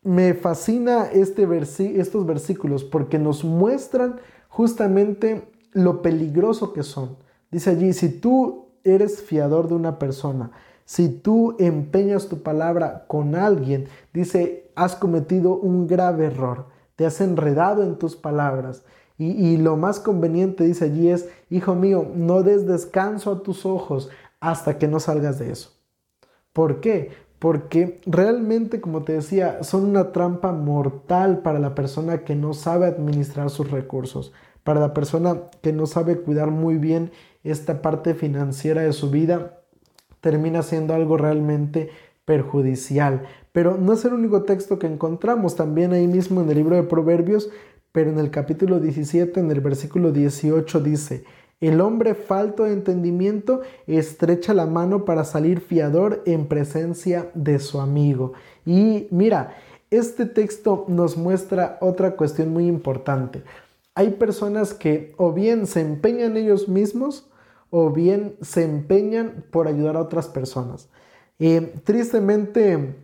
me 0.03 0.33
fascina 0.33 1.05
este 1.05 1.47
estos 1.99 2.25
versículos 2.25 2.83
porque 2.83 3.19
nos 3.19 3.43
muestran 3.43 4.19
justamente 4.49 5.51
lo 5.71 6.01
peligroso 6.01 6.73
que 6.73 6.83
son. 6.83 7.17
Dice 7.51 7.71
allí, 7.71 7.93
si 7.93 8.09
tú 8.09 8.69
eres 8.83 9.21
fiador 9.21 9.67
de 9.67 9.75
una 9.75 9.99
persona, 9.99 10.51
si 10.85 11.09
tú 11.09 11.55
empeñas 11.59 12.27
tu 12.27 12.41
palabra 12.41 13.05
con 13.07 13.35
alguien, 13.35 13.87
dice, 14.13 14.71
has 14.75 14.95
cometido 14.95 15.55
un 15.55 15.87
grave 15.87 16.25
error, 16.25 16.65
te 16.95 17.05
has 17.05 17.21
enredado 17.21 17.83
en 17.83 17.97
tus 17.97 18.15
palabras. 18.15 18.83
Y, 19.17 19.31
y, 19.31 19.57
lo 19.57 19.77
más 19.77 19.99
conveniente, 19.99 20.63
dice 20.63 20.85
allí, 20.85 21.09
es, 21.09 21.29
hijo 21.51 21.75
mío, 21.75 22.09
no 22.15 22.41
des 22.41 22.65
descanso 22.65 23.31
a 23.31 23.43
tus 23.43 23.67
ojos 23.67 24.09
hasta 24.39 24.79
que 24.79 24.87
no 24.87 24.99
salgas 24.99 25.37
de 25.37 25.51
eso. 25.51 25.71
¿Por 26.51 26.81
qué? 26.81 27.11
porque 27.41 27.99
realmente, 28.05 28.81
como 28.81 29.01
te 29.01 29.13
decía, 29.13 29.63
son 29.63 29.85
una 29.85 30.11
trampa 30.11 30.51
mortal 30.51 31.39
para 31.39 31.57
la 31.57 31.73
persona 31.73 32.23
que 32.23 32.35
no 32.35 32.53
sabe 32.53 32.85
administrar 32.85 33.49
sus 33.49 33.71
recursos, 33.71 34.31
para 34.63 34.79
la 34.79 34.93
persona 34.93 35.49
que 35.63 35.73
no 35.73 35.87
sabe 35.87 36.21
cuidar 36.21 36.51
muy 36.51 36.77
bien 36.77 37.09
esta 37.43 37.81
parte 37.81 38.13
financiera 38.13 38.83
de 38.83 38.93
su 38.93 39.09
vida, 39.09 39.63
termina 40.19 40.61
siendo 40.61 40.93
algo 40.93 41.17
realmente 41.17 41.89
perjudicial. 42.25 43.23
Pero 43.51 43.75
no 43.75 43.93
es 43.93 44.05
el 44.05 44.13
único 44.13 44.43
texto 44.43 44.77
que 44.77 44.85
encontramos, 44.85 45.55
también 45.55 45.93
ahí 45.93 46.05
mismo 46.05 46.41
en 46.43 46.49
el 46.51 46.57
libro 46.57 46.75
de 46.75 46.83
Proverbios, 46.83 47.49
pero 47.91 48.11
en 48.11 48.19
el 48.19 48.29
capítulo 48.29 48.79
17, 48.79 49.39
en 49.39 49.49
el 49.49 49.61
versículo 49.61 50.11
18 50.11 50.79
dice, 50.81 51.23
el 51.61 51.79
hombre 51.79 52.15
falto 52.15 52.63
de 52.63 52.73
entendimiento 52.73 53.61
estrecha 53.85 54.53
la 54.53 54.65
mano 54.65 55.05
para 55.05 55.23
salir 55.23 55.61
fiador 55.61 56.23
en 56.25 56.47
presencia 56.47 57.29
de 57.35 57.59
su 57.59 57.79
amigo. 57.79 58.33
Y 58.65 59.07
mira, 59.11 59.55
este 59.91 60.25
texto 60.25 60.85
nos 60.87 61.17
muestra 61.17 61.77
otra 61.79 62.15
cuestión 62.15 62.51
muy 62.51 62.67
importante. 62.67 63.43
Hay 63.93 64.11
personas 64.11 64.73
que 64.73 65.13
o 65.17 65.33
bien 65.33 65.67
se 65.67 65.81
empeñan 65.81 66.35
ellos 66.35 66.67
mismos 66.67 67.29
o 67.69 67.91
bien 67.91 68.35
se 68.41 68.63
empeñan 68.63 69.45
por 69.51 69.67
ayudar 69.67 69.97
a 69.97 70.01
otras 70.01 70.27
personas. 70.27 70.89
Eh, 71.37 71.73
tristemente, 71.83 72.95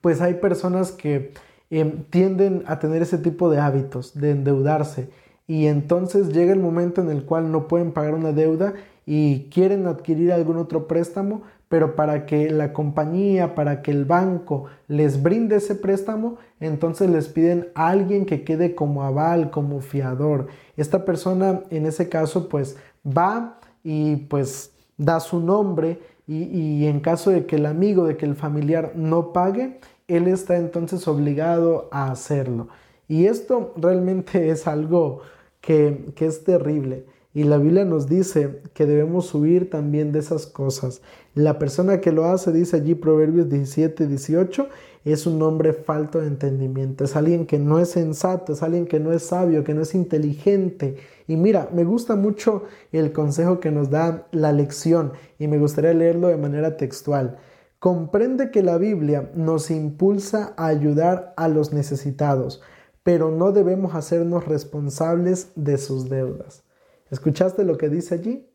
pues 0.00 0.20
hay 0.20 0.34
personas 0.34 0.92
que 0.92 1.32
eh, 1.70 2.04
tienden 2.10 2.64
a 2.66 2.78
tener 2.78 3.00
ese 3.00 3.16
tipo 3.16 3.48
de 3.48 3.60
hábitos, 3.60 4.12
de 4.18 4.32
endeudarse 4.32 5.08
y 5.46 5.66
entonces 5.66 6.28
llega 6.32 6.52
el 6.52 6.60
momento 6.60 7.00
en 7.00 7.10
el 7.10 7.24
cual 7.24 7.50
no 7.50 7.68
pueden 7.68 7.92
pagar 7.92 8.14
una 8.14 8.32
deuda 8.32 8.74
y 9.04 9.50
quieren 9.50 9.86
adquirir 9.86 10.32
algún 10.32 10.56
otro 10.56 10.86
préstamo, 10.86 11.42
pero 11.68 11.96
para 11.96 12.26
que 12.26 12.50
la 12.50 12.72
compañía, 12.72 13.54
para 13.54 13.82
que 13.82 13.90
el 13.90 14.04
banco 14.04 14.66
les 14.86 15.22
brinde 15.22 15.56
ese 15.56 15.74
préstamo, 15.74 16.36
entonces 16.60 17.10
les 17.10 17.28
piden 17.28 17.68
a 17.74 17.88
alguien 17.88 18.26
que 18.26 18.44
quede 18.44 18.74
como 18.74 19.02
aval, 19.02 19.50
como 19.50 19.80
fiador. 19.80 20.46
Esta 20.76 21.04
persona 21.04 21.62
en 21.70 21.86
ese 21.86 22.08
caso 22.08 22.48
pues 22.48 22.76
va 23.04 23.58
y 23.82 24.16
pues 24.16 24.72
da 24.96 25.18
su 25.18 25.40
nombre 25.40 25.98
y, 26.26 26.44
y 26.44 26.86
en 26.86 27.00
caso 27.00 27.30
de 27.30 27.46
que 27.46 27.56
el 27.56 27.66
amigo, 27.66 28.04
de 28.04 28.16
que 28.16 28.26
el 28.26 28.36
familiar 28.36 28.92
no 28.94 29.32
pague, 29.32 29.80
él 30.06 30.28
está 30.28 30.56
entonces 30.56 31.08
obligado 31.08 31.88
a 31.90 32.10
hacerlo. 32.12 32.68
Y 33.12 33.26
esto 33.26 33.74
realmente 33.76 34.48
es 34.48 34.66
algo 34.66 35.20
que, 35.60 36.14
es 36.18 36.44
terrible. 36.44 37.04
Y 37.34 37.44
la 37.44 37.58
Biblia 37.58 37.84
nos 37.84 38.08
dice 38.08 38.62
que 38.72 38.86
debemos 38.86 39.34
huir 39.34 39.68
también 39.68 40.12
de 40.12 40.20
esas 40.20 40.46
cosas. 40.46 41.02
La 41.34 41.58
persona 41.58 42.00
que 42.00 42.10
lo 42.10 42.24
hace, 42.24 42.52
dice 42.52 42.76
allí 42.76 42.94
Proverbios 42.94 43.50
17, 43.50 44.06
18, 44.06 44.66
es 45.04 45.26
un 45.26 45.42
hombre 45.42 45.74
falto 45.74 46.20
de 46.20 46.26
entendimiento, 46.26 47.04
es 47.04 47.14
alguien 47.14 47.44
que 47.44 47.58
no 47.58 47.78
es 47.78 47.90
sensato, 47.90 48.54
es 48.54 48.62
alguien 48.62 48.86
que 48.86 48.98
no 48.98 49.12
es 49.12 49.24
sabio, 49.24 49.62
que 49.62 49.74
no 49.74 49.82
es 49.82 49.94
inteligente. 49.94 50.96
Y 51.28 51.36
mira, 51.36 51.68
me 51.70 51.84
gusta 51.84 52.16
mucho 52.16 52.64
el 52.92 53.12
consejo 53.12 53.60
que 53.60 53.70
nos 53.70 53.90
da 53.90 54.26
la 54.30 54.52
lección 54.52 55.12
y 55.38 55.48
me 55.48 55.58
gustaría 55.58 55.92
leerlo 55.92 56.28
de 56.28 56.38
manera 56.38 56.78
textual. 56.78 57.36
Comprende 57.78 58.50
que 58.50 58.62
la 58.62 58.78
Biblia 58.78 59.30
nos 59.34 59.70
impulsa 59.70 60.54
a 60.56 60.68
ayudar 60.68 61.34
a 61.36 61.48
los 61.48 61.74
necesitados 61.74 62.62
pero 63.02 63.30
no 63.30 63.52
debemos 63.52 63.94
hacernos 63.94 64.46
responsables 64.46 65.50
de 65.56 65.78
sus 65.78 66.08
deudas. 66.08 66.62
¿Escuchaste 67.10 67.64
lo 67.64 67.76
que 67.76 67.88
dice 67.88 68.14
allí? 68.14 68.48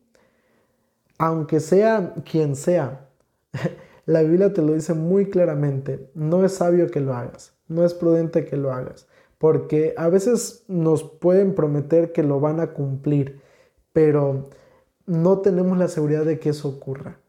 Aunque 1.18 1.60
sea 1.60 2.14
quien 2.24 2.56
sea, 2.56 3.08
la 4.06 4.22
Biblia 4.22 4.52
te 4.52 4.62
lo 4.62 4.72
dice 4.72 4.94
muy 4.94 5.28
claramente, 5.30 6.10
no 6.14 6.44
es 6.44 6.54
sabio 6.54 6.88
que 6.88 7.00
lo 7.00 7.14
hagas, 7.14 7.52
no 7.68 7.84
es 7.84 7.94
prudente 7.94 8.44
que 8.44 8.56
lo 8.56 8.72
hagas, 8.72 9.06
porque 9.36 9.94
a 9.96 10.08
veces 10.08 10.64
nos 10.68 11.04
pueden 11.04 11.54
prometer 11.54 12.12
que 12.12 12.22
lo 12.22 12.40
van 12.40 12.60
a 12.60 12.68
cumplir, 12.68 13.40
pero 13.92 14.48
no 15.06 15.38
tenemos 15.38 15.78
la 15.78 15.88
seguridad 15.88 16.24
de 16.24 16.38
que 16.38 16.50
eso 16.50 16.68
ocurra. 16.68 17.20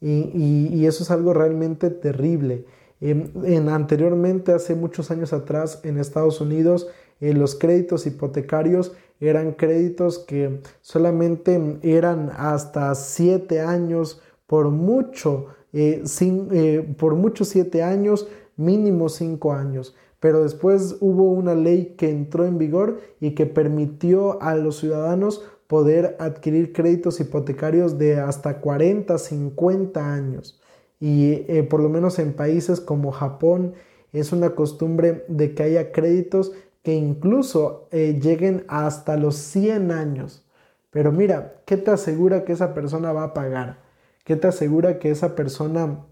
Y, 0.00 0.68
y 0.70 0.86
eso 0.86 1.02
es 1.02 1.10
algo 1.10 1.32
realmente 1.32 1.88
terrible. 1.88 2.66
En, 3.04 3.68
anteriormente, 3.68 4.52
hace 4.52 4.74
muchos 4.74 5.10
años 5.10 5.34
atrás, 5.34 5.80
en 5.84 5.98
Estados 5.98 6.40
Unidos, 6.40 6.88
eh, 7.20 7.34
los 7.34 7.54
créditos 7.54 8.06
hipotecarios 8.06 8.92
eran 9.20 9.52
créditos 9.52 10.18
que 10.18 10.62
solamente 10.80 11.78
eran 11.82 12.30
hasta 12.34 12.94
siete 12.94 13.60
años, 13.60 14.22
por 14.46 14.70
mucho, 14.70 15.48
eh, 15.74 16.02
eh, 16.22 16.94
por 16.98 17.14
mucho 17.14 17.44
siete 17.44 17.82
años, 17.82 18.26
mínimo 18.56 19.10
cinco 19.10 19.52
años. 19.52 19.94
Pero 20.18 20.42
después 20.42 20.96
hubo 21.00 21.30
una 21.30 21.54
ley 21.54 21.96
que 21.98 22.08
entró 22.08 22.46
en 22.46 22.56
vigor 22.56 23.00
y 23.20 23.32
que 23.34 23.44
permitió 23.44 24.40
a 24.40 24.54
los 24.54 24.78
ciudadanos 24.78 25.44
poder 25.66 26.16
adquirir 26.18 26.72
créditos 26.72 27.20
hipotecarios 27.20 27.98
de 27.98 28.18
hasta 28.18 28.62
40, 28.62 29.18
50 29.18 30.14
años 30.14 30.58
y 31.04 31.44
eh, 31.48 31.62
por 31.68 31.80
lo 31.80 31.90
menos 31.90 32.18
en 32.18 32.32
países 32.32 32.80
como 32.80 33.12
Japón 33.12 33.74
es 34.14 34.32
una 34.32 34.54
costumbre 34.54 35.26
de 35.28 35.54
que 35.54 35.64
haya 35.64 35.92
créditos 35.92 36.52
que 36.82 36.94
incluso 36.94 37.88
eh, 37.90 38.18
lleguen 38.22 38.64
hasta 38.68 39.18
los 39.18 39.36
100 39.36 39.90
años. 39.90 40.46
Pero 40.90 41.12
mira, 41.12 41.56
¿qué 41.66 41.76
te 41.76 41.90
asegura 41.90 42.46
que 42.46 42.54
esa 42.54 42.72
persona 42.72 43.12
va 43.12 43.24
a 43.24 43.34
pagar? 43.34 43.80
¿Qué 44.24 44.36
te 44.36 44.46
asegura 44.46 44.98
que 44.98 45.10
esa 45.10 45.34
persona 45.34 46.06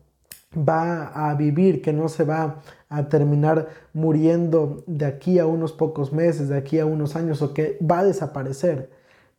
va 0.54 1.06
a 1.06 1.34
vivir, 1.36 1.80
que 1.80 1.94
no 1.94 2.10
se 2.10 2.24
va 2.24 2.60
a 2.90 3.08
terminar 3.08 3.68
muriendo 3.94 4.84
de 4.86 5.06
aquí 5.06 5.38
a 5.38 5.46
unos 5.46 5.72
pocos 5.72 6.12
meses, 6.12 6.50
de 6.50 6.58
aquí 6.58 6.78
a 6.78 6.84
unos 6.84 7.16
años 7.16 7.40
o 7.40 7.54
que 7.54 7.78
va 7.80 8.00
a 8.00 8.04
desaparecer? 8.04 8.90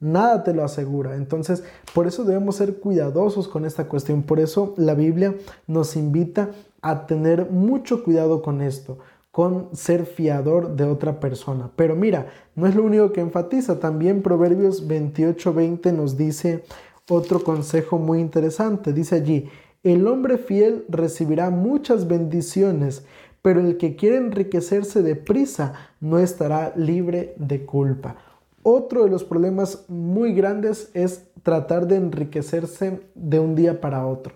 Nada 0.04 0.44
te 0.44 0.54
lo 0.54 0.66
asegura. 0.66 1.16
Entonces, 1.16 1.64
por 1.94 2.08
eso 2.08 2.26
debemos 2.26 2.58
ser 2.58 2.76
cuidadosos 2.82 3.48
con 3.48 3.64
esta 3.64 3.88
cuestión. 3.88 4.24
Por 4.24 4.42
eso 4.42 4.74
la 4.76 4.96
Biblia 4.96 5.34
nos 5.66 5.96
invita 5.96 6.50
a 6.82 7.08
tener 7.08 7.50
mucho 7.50 8.04
cuidado 8.04 8.42
con 8.42 8.62
esto, 8.62 8.98
con 9.32 9.70
ser 9.72 10.06
fiador 10.06 10.76
de 10.76 10.84
otra 10.84 11.22
persona. 11.22 11.72
Pero 11.78 11.96
mira, 11.96 12.28
no 12.54 12.68
es 12.68 12.76
lo 12.76 12.84
único 12.84 13.14
que 13.14 13.22
enfatiza. 13.22 13.80
También 13.80 14.22
Proverbios 14.22 14.90
28:20 14.90 15.94
nos 15.94 16.18
dice 16.18 16.66
otro 17.10 17.42
consejo 17.42 17.98
muy 17.98 18.20
interesante. 18.20 18.92
Dice 18.92 19.16
allí, 19.16 19.48
el 19.84 20.06
hombre 20.08 20.38
fiel 20.38 20.84
recibirá 20.90 21.50
muchas 21.50 22.10
bendiciones, 22.10 23.06
pero 23.42 23.62
el 23.62 23.78
que 23.78 23.96
quiere 23.96 24.18
enriquecerse 24.18 25.02
deprisa 25.02 25.76
no 26.02 26.20
estará 26.20 26.74
libre 26.76 27.36
de 27.38 27.66
culpa. 27.66 28.18
Otro 28.64 29.04
de 29.04 29.10
los 29.10 29.26
problemas 29.26 29.86
muy 29.90 30.34
grandes 30.34 30.90
es 30.94 31.28
tratar 31.44 31.86
de 31.86 31.98
enriquecerse 31.98 33.02
de 33.14 33.40
un 33.40 33.56
día 33.56 33.82
para 33.82 34.08
otro. 34.08 34.36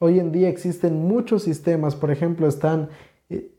Hoy 0.00 0.18
en 0.18 0.32
día 0.32 0.48
existen 0.48 1.06
muchos 1.06 1.44
sistemas, 1.44 1.94
por 1.94 2.10
ejemplo, 2.10 2.48
están 2.48 2.88
eh, 3.28 3.52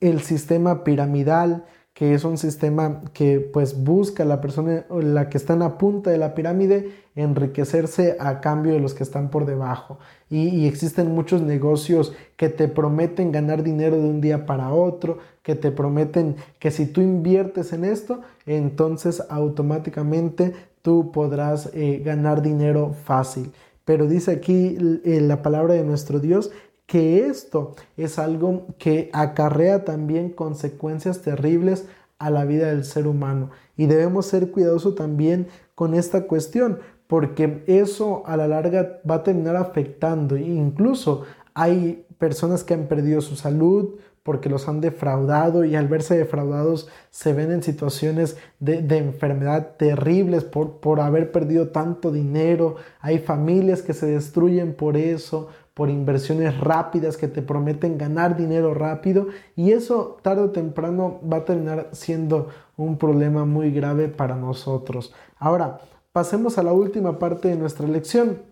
el 0.00 0.20
sistema 0.20 0.84
piramidal, 0.84 1.64
que 1.92 2.14
es 2.14 2.22
un 2.22 2.38
sistema 2.38 3.02
que 3.12 3.40
pues 3.40 3.82
busca 3.82 4.24
la 4.24 4.40
persona, 4.40 4.86
la 4.90 5.28
que 5.28 5.38
está 5.38 5.54
en 5.54 5.58
la 5.60 5.76
punta 5.76 6.10
de 6.10 6.18
la 6.18 6.34
pirámide, 6.34 6.92
enriquecerse 7.18 8.16
a 8.20 8.40
cambio 8.40 8.72
de 8.72 8.80
los 8.80 8.94
que 8.94 9.02
están 9.02 9.28
por 9.28 9.44
debajo. 9.44 9.98
Y, 10.30 10.66
existen 10.66 11.14
muchos 11.14 11.42
negocios 11.42 12.12
que 12.36 12.48
te 12.48 12.68
prometen 12.68 13.32
ganar 13.32 13.62
dinero 13.62 13.96
de 13.96 14.08
un 14.08 14.20
día 14.20 14.46
para 14.46 14.72
otro, 14.72 15.18
que 15.42 15.56
te 15.56 15.72
prometen 15.72 16.36
que 16.58 16.70
si 16.70 16.86
tú 16.86 17.00
inviertes 17.00 17.72
en 17.72 17.84
esto, 17.84 18.20
entonces 18.46 19.22
automáticamente 19.28 20.54
tú 20.82 21.10
podrás 21.10 21.70
eh, 21.74 22.00
ganar 22.04 22.40
dinero 22.40 22.94
fácil. 23.04 23.52
Pero 23.84 24.06
dice 24.06 24.30
aquí 24.30 24.76
eh, 25.04 25.20
la 25.20 25.42
palabra 25.42 25.74
de 25.74 25.82
nuestro 25.82 26.20
Dios 26.20 26.50
que 26.86 27.26
esto 27.26 27.74
es 27.96 28.18
algo 28.18 28.66
que 28.78 29.10
acarrea 29.12 29.84
también 29.84 30.30
consecuencias 30.30 31.20
terribles 31.20 31.86
a 32.18 32.30
la 32.30 32.44
vida 32.44 32.68
del 32.68 32.84
ser 32.84 33.06
humano. 33.06 33.50
Y 33.76 33.86
debemos 33.86 34.26
ser 34.26 34.50
cuidadosos 34.50 34.94
también 34.94 35.48
con 35.74 35.94
esta 35.94 36.26
cuestión, 36.26 36.80
porque 37.08 37.64
eso 37.66 38.22
a 38.26 38.36
la 38.36 38.46
larga 38.46 39.00
va 39.08 39.16
a 39.16 39.22
terminar 39.24 39.56
afectando. 39.56 40.36
Incluso 40.36 41.24
hay 41.54 42.06
personas 42.18 42.62
que 42.62 42.74
han 42.74 42.86
perdido 42.86 43.20
su 43.20 43.34
salud 43.34 43.96
porque 44.22 44.50
los 44.50 44.68
han 44.68 44.82
defraudado 44.82 45.64
y 45.64 45.74
al 45.74 45.88
verse 45.88 46.18
defraudados 46.18 46.86
se 47.10 47.32
ven 47.32 47.50
en 47.50 47.62
situaciones 47.62 48.36
de, 48.60 48.98
enfermedad 48.98 49.76
terribles 49.78 50.44
por, 50.44 50.80
por 50.80 51.00
haber 51.00 51.32
perdido 51.32 51.68
tanto 51.68 52.12
dinero. 52.12 52.76
Hay 53.00 53.20
familias 53.20 53.80
que 53.80 53.94
se 53.94 54.04
destruyen 54.04 54.74
por 54.74 54.98
eso, 54.98 55.48
por 55.72 55.88
inversiones 55.88 56.60
rápidas 56.60 57.16
que 57.16 57.28
te 57.28 57.40
prometen 57.40 57.96
ganar 57.96 58.36
dinero 58.36 58.74
rápido 58.74 59.28
y 59.56 59.72
eso 59.72 60.18
tarde 60.20 60.42
o 60.42 60.50
temprano 60.50 61.20
va 61.22 61.38
a 61.38 61.44
terminar 61.46 61.88
siendo 61.92 62.48
un 62.76 62.98
problema 62.98 63.46
muy 63.46 63.70
grave 63.70 64.08
para 64.08 64.36
nosotros. 64.36 65.14
Ahora, 65.38 65.80
pasemos 66.12 66.58
a 66.58 66.62
la 66.62 66.72
última 66.72 67.18
parte 67.18 67.48
de 67.48 67.56
nuestra 67.56 67.86
lección, 67.86 68.42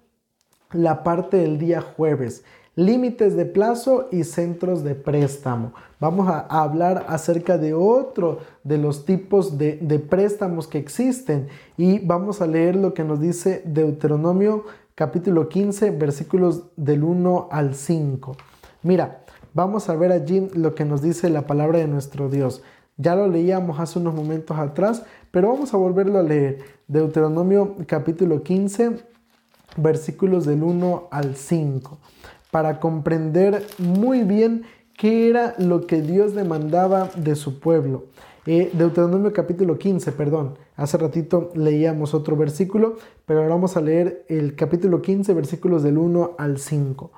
la 0.72 1.02
parte 1.02 1.36
del 1.38 1.58
día 1.58 1.80
jueves 1.80 2.44
límites 2.76 3.34
de 3.34 3.46
plazo 3.46 4.08
y 4.12 4.24
centros 4.24 4.84
de 4.84 4.94
préstamo. 4.94 5.72
Vamos 5.98 6.28
a, 6.28 6.40
hablar 6.40 7.06
acerca 7.08 7.56
de 7.56 7.72
otro 7.72 8.40
de 8.62 8.76
los 8.76 9.06
tipos 9.06 9.56
de, 9.56 9.74
préstamos 10.08 10.68
que 10.68 10.78
existen 10.78 11.48
y 11.78 11.98
vamos 11.98 12.42
a 12.42 12.46
leer 12.46 12.76
lo 12.76 12.92
que 12.92 13.02
nos 13.02 13.18
dice 13.18 13.62
Deuteronomio 13.64 14.64
capítulo 14.94 15.48
15, 15.48 15.90
versículos 15.90 16.64
del 16.76 17.02
1 17.02 17.48
al 17.50 17.74
5. 17.74 18.36
Mira, 18.82 19.24
vamos 19.54 19.88
a 19.88 19.96
ver 19.96 20.12
allí 20.12 20.48
lo 20.54 20.74
que 20.74 20.84
nos 20.84 21.00
dice 21.00 21.30
la 21.30 21.46
palabra 21.46 21.78
de 21.78 21.88
nuestro 21.88 22.28
Dios. 22.28 22.62
Ya 22.98 23.14
lo 23.14 23.28
leíamos 23.28 23.78
hace 23.78 23.98
unos 23.98 24.14
momentos 24.14 24.58
atrás, 24.58 25.02
pero 25.30 25.48
vamos 25.48 25.74
a 25.74 25.76
volverlo 25.76 26.18
a 26.18 26.22
leer. 26.22 26.60
Deuteronomio 26.88 27.76
capítulo 27.86 28.42
15, 28.42 28.96
versículos 29.76 30.46
del 30.46 30.62
1 30.62 31.08
al 31.10 31.36
5, 31.36 31.98
para 32.50 32.80
comprender 32.80 33.66
muy 33.76 34.22
bien 34.22 34.64
qué 34.96 35.28
era 35.28 35.54
lo 35.58 35.86
que 35.86 36.00
Dios 36.00 36.34
demandaba 36.34 37.10
de 37.16 37.36
su 37.36 37.60
pueblo. 37.60 38.04
Eh, 38.46 38.70
Deuteronomio 38.72 39.32
capítulo 39.34 39.76
15, 39.76 40.12
perdón. 40.12 40.56
Hace 40.76 40.96
ratito 40.96 41.50
leíamos 41.54 42.14
otro 42.14 42.34
versículo, 42.34 42.96
pero 43.26 43.40
ahora 43.40 43.56
vamos 43.56 43.76
a 43.76 43.82
leer 43.82 44.24
el 44.28 44.56
capítulo 44.56 45.02
15, 45.02 45.34
versículos 45.34 45.82
del 45.82 45.98
1 45.98 46.36
al 46.38 46.58
5. 46.58 47.10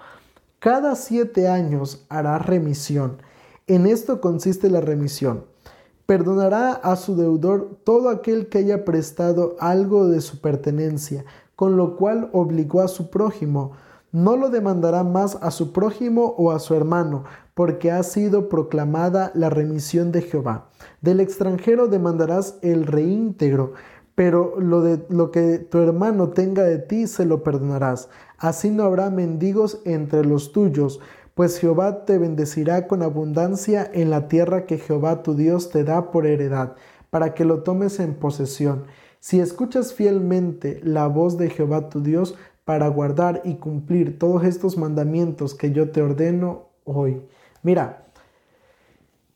Cada 0.58 0.96
siete 0.96 1.46
años 1.46 2.04
hará 2.08 2.38
remisión. 2.38 3.22
En 3.68 3.86
esto 3.86 4.20
consiste 4.20 4.70
la 4.70 4.80
remisión. 4.80 5.44
Perdonará 6.08 6.72
a 6.72 6.96
su 6.96 7.16
deudor 7.16 7.80
todo 7.84 8.08
aquel 8.08 8.48
que 8.48 8.56
haya 8.56 8.86
prestado 8.86 9.56
algo 9.60 10.08
de 10.08 10.22
su 10.22 10.40
pertenencia, 10.40 11.26
con 11.54 11.76
lo 11.76 11.96
cual 11.96 12.30
obligó 12.32 12.80
a 12.80 12.88
su 12.88 13.10
prójimo. 13.10 13.72
No 14.10 14.34
lo 14.34 14.48
demandará 14.48 15.04
más 15.04 15.36
a 15.42 15.50
su 15.50 15.70
prójimo 15.70 16.34
o 16.38 16.50
a 16.50 16.60
su 16.60 16.74
hermano, 16.74 17.24
porque 17.52 17.92
ha 17.92 18.02
sido 18.02 18.48
proclamada 18.48 19.32
la 19.34 19.50
remisión 19.50 20.10
de 20.10 20.22
Jehová. 20.22 20.70
Del 21.02 21.20
extranjero 21.20 21.88
demandarás 21.88 22.56
el 22.62 22.86
reintegro, 22.86 23.74
pero 24.14 24.58
lo, 24.58 24.80
de, 24.80 25.04
lo 25.10 25.30
que 25.30 25.58
tu 25.58 25.76
hermano 25.76 26.30
tenga 26.30 26.62
de 26.62 26.78
ti 26.78 27.06
se 27.06 27.26
lo 27.26 27.42
perdonarás. 27.42 28.08
Así 28.38 28.70
no 28.70 28.84
habrá 28.84 29.10
mendigos 29.10 29.82
entre 29.84 30.24
los 30.24 30.52
tuyos, 30.52 31.00
pues 31.38 31.60
Jehová 31.60 32.04
te 32.04 32.18
bendecirá 32.18 32.88
con 32.88 33.00
abundancia 33.00 33.88
en 33.94 34.10
la 34.10 34.26
tierra 34.26 34.66
que 34.66 34.76
Jehová 34.76 35.22
tu 35.22 35.36
Dios 35.36 35.70
te 35.70 35.84
da 35.84 36.10
por 36.10 36.26
heredad, 36.26 36.74
para 37.10 37.32
que 37.32 37.44
lo 37.44 37.62
tomes 37.62 38.00
en 38.00 38.14
posesión. 38.14 38.86
Si 39.20 39.38
escuchas 39.38 39.94
fielmente 39.94 40.80
la 40.82 41.06
voz 41.06 41.38
de 41.38 41.48
Jehová 41.48 41.90
tu 41.90 42.02
Dios, 42.02 42.34
para 42.64 42.88
guardar 42.88 43.42
y 43.44 43.54
cumplir 43.54 44.18
todos 44.18 44.42
estos 44.42 44.76
mandamientos 44.76 45.54
que 45.54 45.70
yo 45.70 45.92
te 45.92 46.02
ordeno 46.02 46.70
hoy. 46.82 47.22
Mira, 47.62 48.06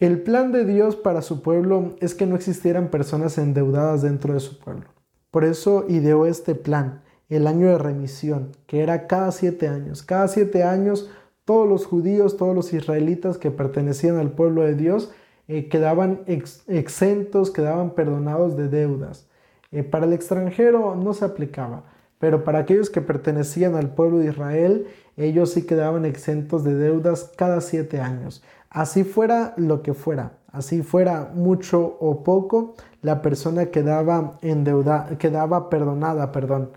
el 0.01 0.23
plan 0.23 0.51
de 0.51 0.65
Dios 0.65 0.97
para 0.97 1.23
su 1.23 1.41
pueblo 1.41 1.95
es 2.01 2.17
que 2.17 2.27
no 2.27 2.35
existieran 2.35 2.88
personas 2.88 3.38
endeudadas 3.38 4.03
dentro 4.03 4.35
de 4.35 4.41
su 4.41 4.59
pueblo. 4.59 4.87
Por 5.31 5.45
eso 5.45 5.85
ideó 5.88 6.27
este 6.27 6.57
plan, 6.57 7.03
el 7.29 7.47
año 7.47 7.69
de 7.69 7.79
remisión, 7.79 8.51
que 8.67 8.83
era 8.83 9.07
cada 9.07 9.31
siete 9.31 9.69
años. 9.69 10.03
Cada 10.03 10.27
siete 10.27 10.65
años 10.65 11.09
todos 11.53 11.69
los 11.69 11.85
judíos, 11.85 12.38
todos 12.38 12.55
los 12.55 12.73
israelitas 12.73 13.37
que 13.37 13.51
pertenecían 13.51 14.17
al 14.17 14.31
pueblo 14.31 14.62
de 14.62 14.75
Dios 14.75 15.11
eh, 15.49 15.69
quedaban 15.69 16.23
exentos, 16.27 17.51
quedaban 17.51 17.91
perdonados 17.91 18.57
de 18.57 18.71
deudas. 18.71 19.29
Eh, 19.71 19.83
para 19.83 20.07
el 20.07 20.15
extranjero 20.15 20.95
no 20.95 21.12
se 21.12 21.27
aplicaba, 21.27 21.85
pero 22.19 22.43
para 22.43 22.61
aquellos 22.61 22.88
que 22.88 23.03
pertenecían 23.03 23.75
al 23.75 23.91
pueblo 23.91 24.21
de 24.21 24.31
Israel, 24.31 24.87
ellos 25.19 25.51
sí 25.51 25.67
quedaban 25.67 26.07
exentos 26.07 26.65
de 26.65 26.75
deudas 26.75 27.31
cada 27.37 27.61
siete 27.61 28.01
años. 28.01 28.43
Así 28.71 29.05
fuera 29.05 29.53
lo 29.59 29.83
que 29.83 29.93
fuera, 29.93 30.38
así 30.53 30.83
fuera 30.83 31.33
mucho 31.35 31.99
o 32.01 32.25
poco, 32.25 32.77
la 33.03 33.21
persona 33.21 33.67
quedaba 33.67 34.38
deuda, 34.41 35.19
quedaba 35.19 35.69
perdonada, 35.69 36.33
perdón. 36.33 36.71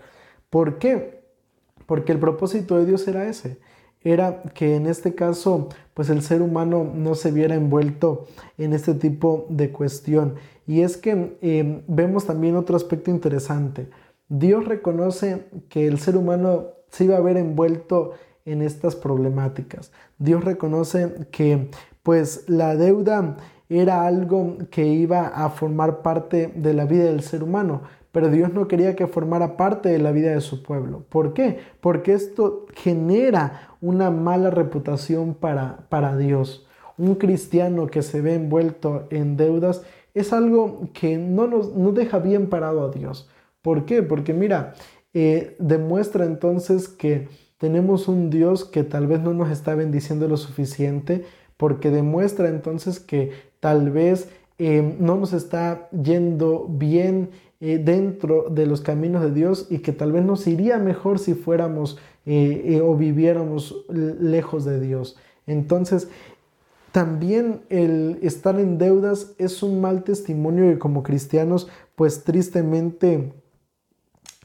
¿Por 0.50 0.76
qué? 0.76 1.22
Porque 1.86 2.12
el 2.12 2.18
propósito 2.18 2.76
de 2.76 2.84
Dios 2.84 3.08
era 3.08 3.26
ese, 3.26 3.58
era 4.12 4.42
que 4.54 4.76
en 4.76 4.86
este 4.86 5.14
caso, 5.14 5.68
pues 5.92 6.10
el 6.10 6.22
ser 6.22 6.40
humano 6.40 6.88
no 6.94 7.16
se 7.16 7.32
viera 7.32 7.56
envuelto 7.56 8.26
en 8.56 8.72
este 8.72 8.94
tipo 8.94 9.46
de 9.48 9.70
cuestión. 9.72 10.36
Y 10.66 10.82
es 10.82 10.96
que 10.96 11.36
eh, 11.42 11.82
vemos 11.88 12.24
también 12.24 12.56
otro 12.56 12.76
aspecto 12.76 13.10
interesante. 13.10 13.88
Dios 14.28 14.64
reconoce 14.64 15.46
que 15.68 15.88
el 15.88 15.98
ser 15.98 16.16
humano 16.16 16.66
se 16.88 17.04
iba 17.04 17.16
a 17.16 17.20
ver 17.20 17.36
envuelto 17.36 18.12
en 18.44 18.62
estas 18.62 18.94
problemáticas. 18.94 19.90
Dios 20.18 20.44
reconoce 20.44 21.26
que 21.32 21.70
pues 22.04 22.44
la 22.48 22.76
deuda 22.76 23.36
era 23.68 24.06
algo 24.06 24.56
que 24.70 24.86
iba 24.86 25.26
a 25.26 25.50
formar 25.50 26.02
parte 26.02 26.52
de 26.54 26.72
la 26.72 26.84
vida 26.84 27.04
del 27.04 27.22
ser 27.22 27.42
humano, 27.42 27.82
pero 28.16 28.30
Dios 28.30 28.54
no 28.54 28.66
quería 28.66 28.96
que 28.96 29.06
formara 29.06 29.58
parte 29.58 29.90
de 29.90 29.98
la 29.98 30.10
vida 30.10 30.30
de 30.30 30.40
su 30.40 30.62
pueblo. 30.62 31.04
¿Por 31.10 31.34
qué? 31.34 31.58
Porque 31.82 32.14
esto 32.14 32.64
genera 32.74 33.76
una 33.82 34.10
mala 34.10 34.48
reputación 34.48 35.34
para, 35.34 35.86
para 35.90 36.16
Dios. 36.16 36.66
Un 36.96 37.16
cristiano 37.16 37.88
que 37.88 38.00
se 38.00 38.22
ve 38.22 38.32
envuelto 38.32 39.06
en 39.10 39.36
deudas 39.36 39.82
es 40.14 40.32
algo 40.32 40.88
que 40.94 41.18
no 41.18 41.46
nos 41.46 41.74
no 41.74 41.92
deja 41.92 42.18
bien 42.18 42.48
parado 42.48 42.86
a 42.86 42.90
Dios. 42.90 43.28
¿Por 43.60 43.84
qué? 43.84 44.02
Porque 44.02 44.32
mira, 44.32 44.72
eh, 45.12 45.54
demuestra 45.58 46.24
entonces 46.24 46.88
que 46.88 47.28
tenemos 47.58 48.08
un 48.08 48.30
Dios 48.30 48.64
que 48.64 48.82
tal 48.82 49.08
vez 49.08 49.20
no 49.20 49.34
nos 49.34 49.50
está 49.50 49.74
bendiciendo 49.74 50.26
lo 50.26 50.38
suficiente, 50.38 51.26
porque 51.58 51.90
demuestra 51.90 52.48
entonces 52.48 52.98
que 52.98 53.32
tal 53.60 53.90
vez 53.90 54.30
eh, 54.58 54.96
no 54.98 55.16
nos 55.16 55.34
está 55.34 55.90
yendo 55.90 56.66
bien 56.66 57.28
eh, 57.60 57.78
dentro 57.78 58.48
de 58.50 58.66
los 58.66 58.80
caminos 58.80 59.22
de 59.22 59.32
Dios 59.32 59.66
y 59.70 59.78
que 59.78 59.92
tal 59.92 60.12
vez 60.12 60.24
nos 60.24 60.46
iría 60.46 60.78
mejor 60.78 61.18
si 61.18 61.34
fuéramos 61.34 61.98
o 62.82 62.96
viviéramos 62.96 63.84
lejos 63.88 64.64
de 64.64 64.80
Dios. 64.80 65.16
Entonces, 65.46 66.08
también 66.96 67.60
el 67.68 68.18
estar 68.22 68.58
en 68.58 68.78
deudas 68.78 69.34
es 69.36 69.62
un 69.62 69.82
mal 69.82 70.02
testimonio 70.02 70.72
y 70.72 70.78
como 70.78 71.02
cristianos, 71.02 71.68
pues 71.94 72.24
tristemente 72.24 73.34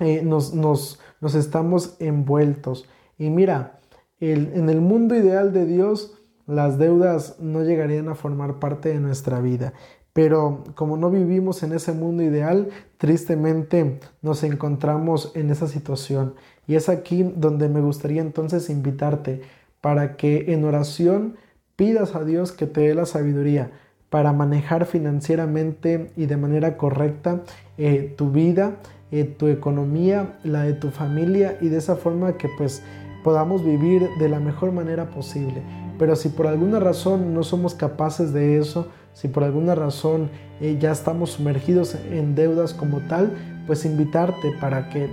eh, 0.01 0.21
nos, 0.21 0.53
nos, 0.53 0.99
estamos 1.33 1.95
envueltos. 1.99 2.89
Y 3.17 3.29
mira, 3.29 3.79
en 4.19 4.69
el 4.69 4.81
mundo 4.81 5.15
ideal 5.15 5.53
de 5.53 5.65
Dios, 5.65 6.17
las 6.45 6.77
deudas 6.77 7.37
no 7.39 7.63
llegarían 7.63 8.09
a 8.09 8.15
formar 8.15 8.59
parte 8.59 8.89
de 8.89 8.99
nuestra 8.99 9.39
vida. 9.39 9.71
Pero 10.13 10.63
como 10.75 10.97
no 10.97 11.09
vivimos 11.09 11.63
en 11.63 11.73
ese 11.73 11.93
mundo 11.93 12.23
ideal, 12.23 12.69
tristemente 12.97 13.99
nos 14.21 14.43
encontramos 14.43 15.31
en 15.35 15.49
esa 15.49 15.67
situación. 15.67 16.35
Y 16.67 16.75
es 16.75 16.89
aquí 16.89 17.23
donde 17.23 17.69
me 17.69 17.81
gustaría 17.81 18.21
entonces 18.21 18.69
invitarte 18.69 19.41
para 19.79 20.17
que 20.17 20.53
en 20.53 20.63
oración 20.65 21.37
pidas 21.75 22.15
a 22.15 22.23
Dios 22.23 22.51
que 22.51 22.67
te 22.67 22.81
dé 22.81 22.93
la 22.93 23.05
sabiduría 23.05 23.71
para 24.09 24.33
manejar 24.33 24.85
financieramente 24.85 26.11
y 26.17 26.25
de 26.25 26.35
manera 26.35 26.75
correcta 26.77 27.43
eh, 27.77 28.13
tu 28.17 28.31
vida, 28.31 28.75
eh, 29.11 29.23
tu 29.23 29.47
economía, 29.47 30.37
la 30.43 30.63
de 30.63 30.73
tu 30.73 30.91
familia 30.91 31.57
y 31.61 31.69
de 31.69 31.77
esa 31.77 31.95
forma 31.95 32.37
que 32.37 32.49
pues 32.57 32.83
podamos 33.23 33.63
vivir 33.63 34.09
de 34.19 34.29
la 34.29 34.39
mejor 34.39 34.73
manera 34.73 35.09
posible. 35.09 35.63
Pero 35.97 36.15
si 36.15 36.29
por 36.29 36.47
alguna 36.47 36.79
razón 36.79 37.33
no 37.33 37.43
somos 37.43 37.73
capaces 37.73 38.33
de 38.33 38.57
eso, 38.57 38.87
si 39.13 39.27
por 39.27 39.43
alguna 39.43 39.75
razón 39.75 40.29
eh, 40.59 40.77
ya 40.79 40.91
estamos 40.91 41.31
sumergidos 41.31 41.95
en 42.11 42.35
deudas 42.35 42.73
como 42.73 42.99
tal, 43.07 43.31
pues 43.67 43.85
invitarte 43.85 44.51
para 44.59 44.89
que 44.89 45.09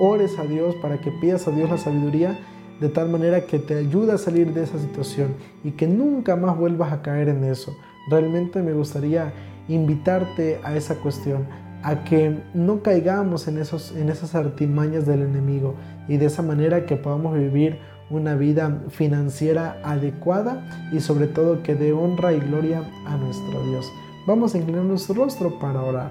ores 0.00 0.38
a 0.38 0.44
Dios, 0.44 0.74
para 0.76 1.00
que 1.00 1.10
pidas 1.10 1.46
a 1.48 1.50
Dios 1.50 1.70
la 1.70 1.78
sabiduría, 1.78 2.38
de 2.80 2.88
tal 2.88 3.08
manera 3.08 3.42
que 3.46 3.58
te 3.58 3.76
ayude 3.76 4.12
a 4.12 4.18
salir 4.18 4.52
de 4.52 4.64
esa 4.64 4.78
situación 4.78 5.34
y 5.62 5.72
que 5.72 5.86
nunca 5.86 6.34
más 6.34 6.56
vuelvas 6.58 6.92
a 6.92 7.02
caer 7.02 7.28
en 7.28 7.44
eso. 7.44 7.76
Realmente 8.10 8.60
me 8.62 8.72
gustaría 8.72 9.32
invitarte 9.68 10.60
a 10.64 10.76
esa 10.76 10.96
cuestión, 10.96 11.46
a 11.84 12.02
que 12.02 12.40
no 12.54 12.82
caigamos 12.82 13.46
en, 13.46 13.58
esos, 13.58 13.94
en 13.94 14.08
esas 14.08 14.34
artimañas 14.34 15.06
del 15.06 15.22
enemigo 15.22 15.74
y 16.08 16.16
de 16.16 16.26
esa 16.26 16.42
manera 16.42 16.86
que 16.86 16.96
podamos 16.96 17.34
vivir 17.38 17.78
una 18.12 18.36
vida 18.36 18.82
financiera 18.90 19.80
adecuada 19.82 20.64
y 20.92 21.00
sobre 21.00 21.26
todo 21.26 21.62
que 21.62 21.74
dé 21.74 21.92
honra 21.92 22.32
y 22.32 22.40
gloria 22.40 22.82
a 23.06 23.16
nuestro 23.16 23.64
Dios. 23.66 23.90
Vamos 24.26 24.54
a 24.54 24.58
inclinar 24.58 24.84
nuestro 24.84 25.14
rostro 25.14 25.58
para 25.58 25.82
orar. 25.82 26.10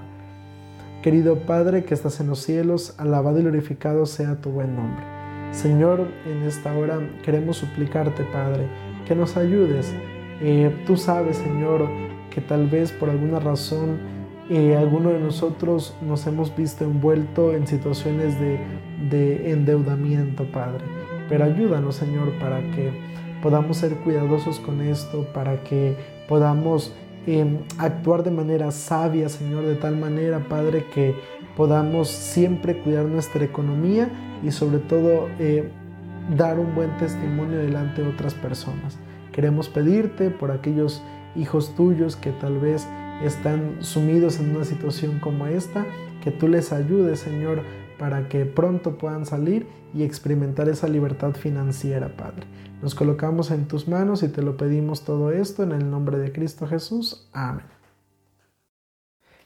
Querido 1.01 1.37
Padre 1.45 1.83
que 1.83 1.93
estás 1.93 2.19
en 2.19 2.27
los 2.27 2.39
cielos, 2.39 2.95
alabado 2.97 3.39
y 3.39 3.43
glorificado 3.43 4.05
sea 4.05 4.35
tu 4.41 4.49
buen 4.49 4.75
nombre. 4.75 5.03
Señor, 5.51 6.07
en 6.25 6.43
esta 6.43 6.75
hora 6.77 6.99
queremos 7.23 7.57
suplicarte, 7.57 8.23
Padre, 8.25 8.67
que 9.07 9.15
nos 9.15 9.37
ayudes. 9.37 9.93
Eh, 10.41 10.83
tú 10.85 10.97
sabes, 10.97 11.37
Señor, 11.37 11.87
que 12.29 12.41
tal 12.41 12.67
vez 12.67 12.91
por 12.91 13.09
alguna 13.09 13.39
razón 13.39 13.99
eh, 14.49 14.75
alguno 14.75 15.11
de 15.11 15.19
nosotros 15.19 15.95
nos 16.01 16.27
hemos 16.27 16.53
visto 16.55 16.83
envuelto 16.83 17.53
en 17.53 17.67
situaciones 17.67 18.37
de, 18.39 18.59
de 19.09 19.51
endeudamiento, 19.51 20.43
Padre. 20.51 21.00
Pero 21.31 21.45
ayúdanos, 21.45 21.95
Señor, 21.95 22.33
para 22.39 22.59
que 22.71 22.91
podamos 23.41 23.77
ser 23.77 23.95
cuidadosos 23.95 24.59
con 24.59 24.81
esto, 24.81 25.25
para 25.33 25.63
que 25.63 25.95
podamos 26.27 26.93
em, 27.25 27.59
actuar 27.77 28.23
de 28.23 28.31
manera 28.31 28.69
sabia, 28.71 29.29
Señor, 29.29 29.65
de 29.65 29.75
tal 29.75 29.95
manera, 29.95 30.49
Padre, 30.49 30.87
que 30.93 31.15
podamos 31.55 32.09
siempre 32.09 32.79
cuidar 32.79 33.05
nuestra 33.05 33.45
economía 33.45 34.09
y 34.43 34.51
sobre 34.51 34.79
todo 34.79 35.29
eh, 35.39 35.71
dar 36.35 36.59
un 36.59 36.75
buen 36.75 36.97
testimonio 36.97 37.59
delante 37.59 38.03
de 38.03 38.09
otras 38.09 38.33
personas. 38.33 38.99
Queremos 39.31 39.69
pedirte 39.69 40.31
por 40.31 40.51
aquellos 40.51 41.01
hijos 41.37 41.73
tuyos 41.75 42.17
que 42.17 42.31
tal 42.31 42.59
vez 42.59 42.85
están 43.23 43.77
sumidos 43.79 44.37
en 44.41 44.53
una 44.53 44.65
situación 44.65 45.19
como 45.19 45.47
esta, 45.47 45.85
que 46.21 46.29
tú 46.31 46.49
les 46.49 46.73
ayudes, 46.73 47.21
Señor, 47.21 47.63
para 48.01 48.27
que 48.27 48.47
pronto 48.47 48.97
puedan 48.97 49.27
salir 49.27 49.67
y 49.93 50.01
experimentar 50.01 50.67
esa 50.67 50.87
libertad 50.87 51.33
financiera, 51.33 52.17
Padre. 52.17 52.47
Nos 52.81 52.95
colocamos 52.95 53.51
en 53.51 53.67
tus 53.67 53.87
manos 53.87 54.23
y 54.23 54.27
te 54.27 54.41
lo 54.41 54.57
pedimos 54.57 55.05
todo 55.05 55.31
esto 55.31 55.61
en 55.61 55.71
el 55.71 55.91
nombre 55.91 56.17
de 56.17 56.31
Cristo 56.31 56.65
Jesús. 56.65 57.29
Amén. 57.31 57.63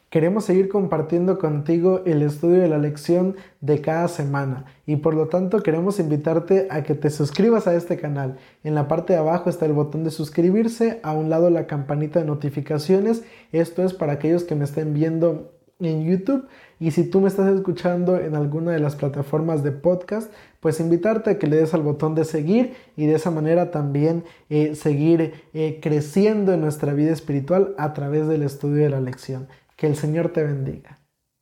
Queremos 0.10 0.45
seguir 0.45 0.70
compartiendo 0.70 1.38
contigo 1.38 2.01
el 2.06 2.22
estudio 2.22 2.62
de 2.62 2.70
la 2.70 2.78
lección 2.78 3.36
de 3.60 3.82
cada 3.82 4.08
semana 4.08 4.64
y 4.86 4.95
por 4.95 5.16
lo 5.16 5.28
tanto 5.28 5.62
queremos 5.62 5.99
invitarte 5.99 6.70
a 6.72 6.84
que 6.84 6.95
te 6.95 7.10
suscribas 7.10 7.68
a 7.68 7.76
este 7.76 7.97
canal. 7.97 8.38
En 8.64 8.74
la 8.74 8.88
parte 8.88 9.12
de 9.12 9.20
abajo 9.20 9.49
está 9.49 9.66
el 9.66 9.74
botón 9.74 10.06
de 10.06 10.12
suscribirse, 10.12 11.01
a 11.03 11.12
un 11.12 11.30
lado 11.30 11.49
la 11.49 11.68
campanita 11.68 12.22
de 12.22 12.26
notificaciones. 12.26 13.26
Esto 13.51 13.84
es 13.84 13.93
para 13.93 14.14
aquellos 14.14 14.45
que 14.45 14.56
me 14.56 14.64
estén 14.64 14.93
viendo 14.93 15.51
en 15.80 16.06
YouTube 16.06 16.47
y 16.80 16.92
si 16.92 17.04
tú 17.10 17.22
me 17.22 17.28
estás 17.28 17.54
escuchando 17.54 18.20
en 18.20 18.36
alguna 18.36 18.72
de 18.72 18.80
las 18.80 18.96
plataformas 18.96 19.64
de 19.64 19.72
podcast, 19.72 20.32
pues 20.60 20.80
invitarte 20.80 21.30
a 21.30 21.40
que 21.40 21.48
le 21.48 21.58
des 21.58 21.74
al 21.74 21.84
botón 21.84 22.16
de 22.16 22.26
seguir 22.26 22.74
y 22.98 23.06
de 23.06 23.16
esa 23.16 23.32
manera 23.32 23.72
también 23.72 24.24
eh, 24.50 24.76
seguir 24.76 25.34
eh, 25.54 25.80
creciendo 25.82 26.54
en 26.54 26.62
nuestra 26.62 26.94
vida 26.94 27.12
espiritual 27.12 27.76
a 27.78 27.94
través 27.94 28.28
del 28.28 28.44
estudio 28.44 28.84
de 28.84 28.90
la 28.90 29.02
lección. 29.02 29.48
Que 29.78 29.88
el 29.88 29.96
Señor 29.96 30.30
te 30.30 30.44
bendiga. 30.44 31.00